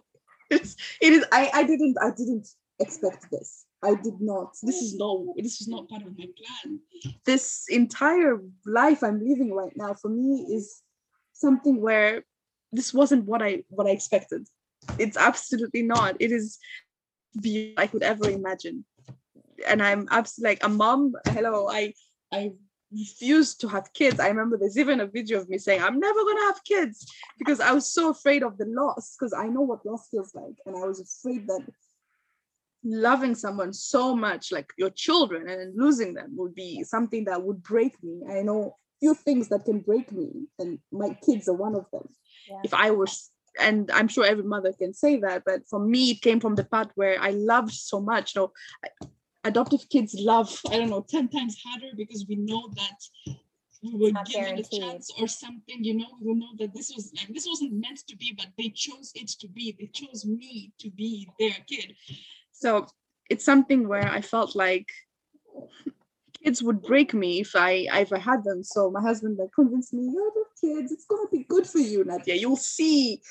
[0.50, 2.48] it's it is i i didn't i didn't
[2.80, 6.80] expect this i did not this is no this is not part of my plan
[7.26, 10.82] this entire life i'm living right now for me is
[11.34, 12.24] something where
[12.72, 14.48] this wasn't what i what i expected
[14.98, 16.58] it's absolutely not it is
[17.40, 18.86] beyond i could ever imagine.
[19.68, 21.94] And i'm absolutely like a mom hello i
[22.34, 22.52] i
[22.94, 24.20] refused to have kids.
[24.20, 27.60] I remember there's even a video of me saying i'm never to have kids because
[27.62, 30.76] i was so afraid of the loss because i know what loss feels like and
[30.76, 31.66] i was afraid that
[32.84, 37.42] loving someone so much like your children and then losing them would be something that
[37.42, 38.22] would break me.
[38.30, 40.30] I know few things that can break me
[40.60, 42.08] and my kids are one of them.
[42.50, 42.62] Yeah.
[42.64, 46.22] if i was and i'm sure every mother can say that but for me it
[46.22, 48.36] came from the part where i loved so much.
[48.36, 48.52] You know
[49.44, 53.00] adoptive kids love i don't know 10 times harder because we know that
[53.84, 57.12] we were not given a chance or something you know we know that this was
[57.18, 59.76] like this wasn't meant to be but they chose it to be.
[59.80, 61.96] They chose me to be their kid.
[62.52, 62.86] So
[63.30, 64.90] it's something where i felt like
[66.44, 68.64] kids would break me if I if I had them.
[68.64, 72.04] So my husband like convinced me, you have kids, it's gonna be good for you,
[72.04, 72.36] Nadia.
[72.36, 73.22] You'll see.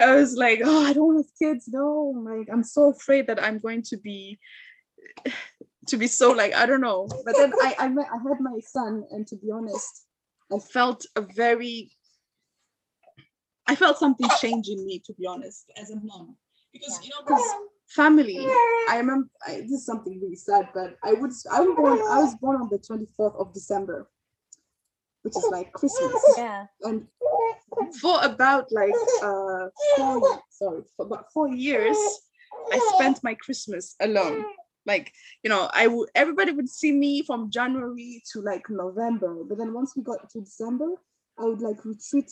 [0.00, 1.68] I was like, oh, I don't have kids.
[1.68, 4.38] No, like I'm so afraid that I'm going to be
[5.86, 7.08] to be so like I don't know.
[7.24, 10.06] But then I I met I had my son, and to be honest,
[10.52, 11.90] I felt a very
[13.66, 16.36] I felt something change in me, to be honest, as a mom.
[16.72, 17.50] Because you know, because
[17.94, 18.38] family,
[18.88, 22.18] I remember I, this is something really sad, but I would I was born I
[22.18, 24.08] was born on the 24th of December,
[25.22, 26.12] which is like Christmas.
[26.36, 26.66] Yeah.
[26.82, 27.06] And
[28.00, 31.96] for about like uh four sorry, for about four years,
[32.72, 34.44] I spent my Christmas alone.
[34.86, 35.12] Like,
[35.42, 39.72] you know, I would everybody would see me from January to like November, but then
[39.72, 40.90] once we got to December,
[41.38, 42.30] I would like retreat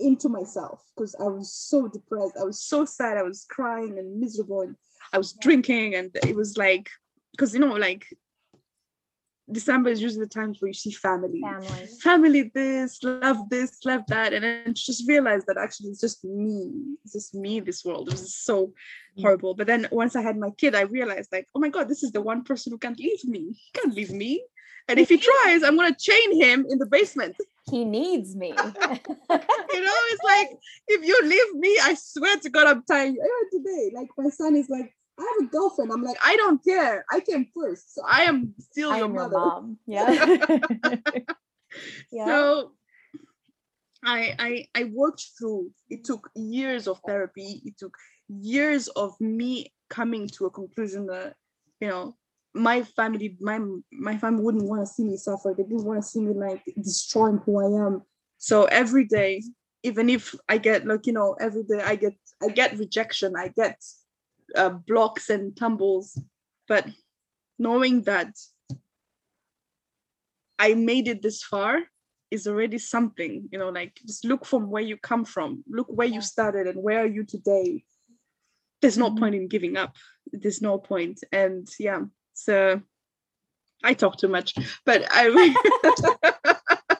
[0.00, 2.36] into myself because I was so depressed.
[2.40, 3.16] I was so sad.
[3.18, 4.76] I was crying and miserable, and
[5.12, 6.88] I was drinking, and it was like,
[7.32, 8.06] because you know, like
[9.50, 11.86] December is usually the times where you see family, Family.
[12.00, 16.70] family this, love this, love that, and then just realize that actually it's just me,
[17.04, 17.60] it's just me.
[17.60, 18.72] This world it was so
[19.18, 19.22] Mm.
[19.22, 19.54] horrible.
[19.54, 22.12] But then once I had my kid, I realized like, oh my god, this is
[22.12, 23.40] the one person who can't leave me.
[23.60, 24.44] He can't leave me.
[24.88, 27.36] And if he tries, I'm gonna chain him in the basement.
[27.70, 28.52] He needs me.
[29.72, 30.50] You know, it's like
[30.88, 33.20] if you leave me, I swear to God, I'm tying you.
[33.22, 35.92] Even today, like my son is like, I have a girlfriend.
[35.92, 37.04] I'm like, I don't care.
[37.10, 39.38] I came first, so I am still I your am your mother.
[39.38, 39.78] mom.
[39.86, 40.36] Yeah.
[42.12, 42.26] Yeah.
[42.26, 42.72] So
[44.04, 45.70] I I I worked through.
[45.88, 47.62] It took years of therapy.
[47.64, 47.94] It took
[48.28, 51.36] years of me coming to a conclusion that
[51.80, 52.16] you know
[52.54, 53.60] my family my
[53.92, 55.54] my family wouldn't want to see me suffer.
[55.56, 58.02] They didn't want to see me like destroying who I am.
[58.38, 59.42] So every day,
[59.82, 63.34] even if I get like you know every day I get I get rejection.
[63.36, 63.82] I get
[64.56, 66.20] uh, blocks and tumbles,
[66.66, 66.88] but
[67.58, 68.34] knowing that
[70.58, 71.80] I made it this far
[72.30, 76.06] is already something, you know, like just look from where you come from, look where
[76.06, 77.84] you started and where are you today.
[78.80, 79.18] There's no Mhm.
[79.18, 79.96] point in giving up.
[80.32, 80.82] There's no.
[81.32, 82.02] And yeah,
[82.34, 82.80] so
[83.82, 84.54] I talk too much,
[84.84, 85.54] but I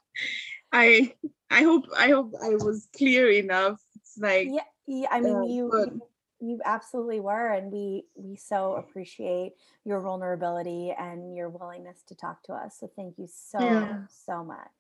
[0.73, 1.15] I
[1.51, 3.81] I hope I hope I was clear enough.
[3.97, 5.09] It's like yeah, yeah.
[5.11, 6.03] I mean, uh, you, but- you
[6.41, 9.53] you absolutely were and we we so appreciate
[9.85, 13.99] your vulnerability and your willingness to talk to us so thank you so yeah.
[14.09, 14.71] so much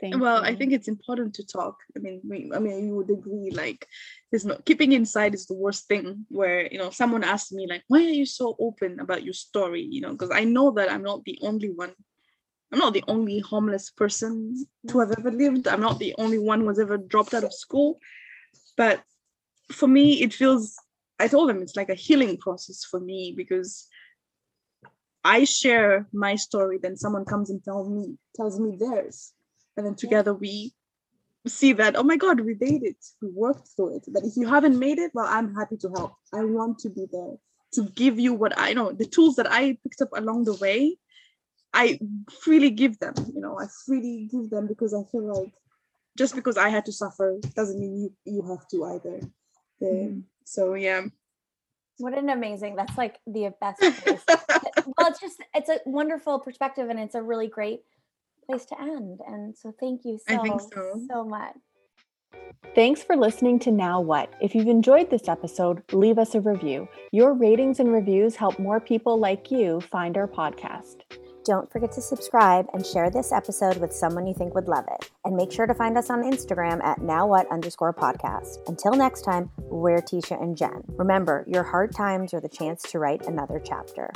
[0.00, 0.50] Thank well, you.
[0.50, 1.78] I think it's important to talk.
[1.96, 3.50] I mean, we, I mean, you would agree.
[3.50, 3.86] Like,
[4.30, 6.26] there's no keeping inside is the worst thing.
[6.28, 9.82] Where you know, someone asked me like, "Why are you so open about your story?"
[9.82, 11.92] You know, because I know that I'm not the only one.
[12.72, 15.66] I'm not the only homeless person to have ever lived.
[15.66, 17.98] I'm not the only one who has ever dropped out of school.
[18.76, 19.02] But
[19.72, 20.76] for me, it feels.
[21.18, 23.88] I told them it's like a healing process for me because
[25.24, 29.32] I share my story, then someone comes and tells me tells me theirs
[29.76, 30.72] and then together we
[31.46, 32.96] see that oh my god we made it.
[33.22, 34.04] We worked through it.
[34.08, 36.14] But if you haven't made it well i'm happy to help.
[36.32, 37.36] I want to be there
[37.74, 40.96] to give you what i know the tools that i picked up along the way.
[41.74, 41.98] I
[42.40, 45.52] freely give them you know i freely give them because i feel like
[46.16, 49.20] just because i had to suffer doesn't mean you you have to either.
[49.82, 50.20] Mm-hmm.
[50.44, 51.02] so yeah.
[51.98, 53.80] What an amazing that's like the best
[54.86, 57.80] well it's just it's a wonderful perspective and it's a really great
[58.46, 59.20] place to end.
[59.26, 61.00] And so thank you so, so.
[61.08, 61.56] so much.
[62.74, 64.32] Thanks for listening to Now What.
[64.40, 66.88] If you've enjoyed this episode, leave us a review.
[67.10, 71.02] Your ratings and reviews help more people like you find our podcast.
[71.46, 75.10] Don't forget to subscribe and share this episode with someone you think would love it.
[75.24, 78.68] And make sure to find us on Instagram at nowwhat underscore podcast.
[78.68, 80.82] Until next time, we're Tisha and Jen.
[80.88, 84.10] Remember, your hard times are the chance to write another chapter.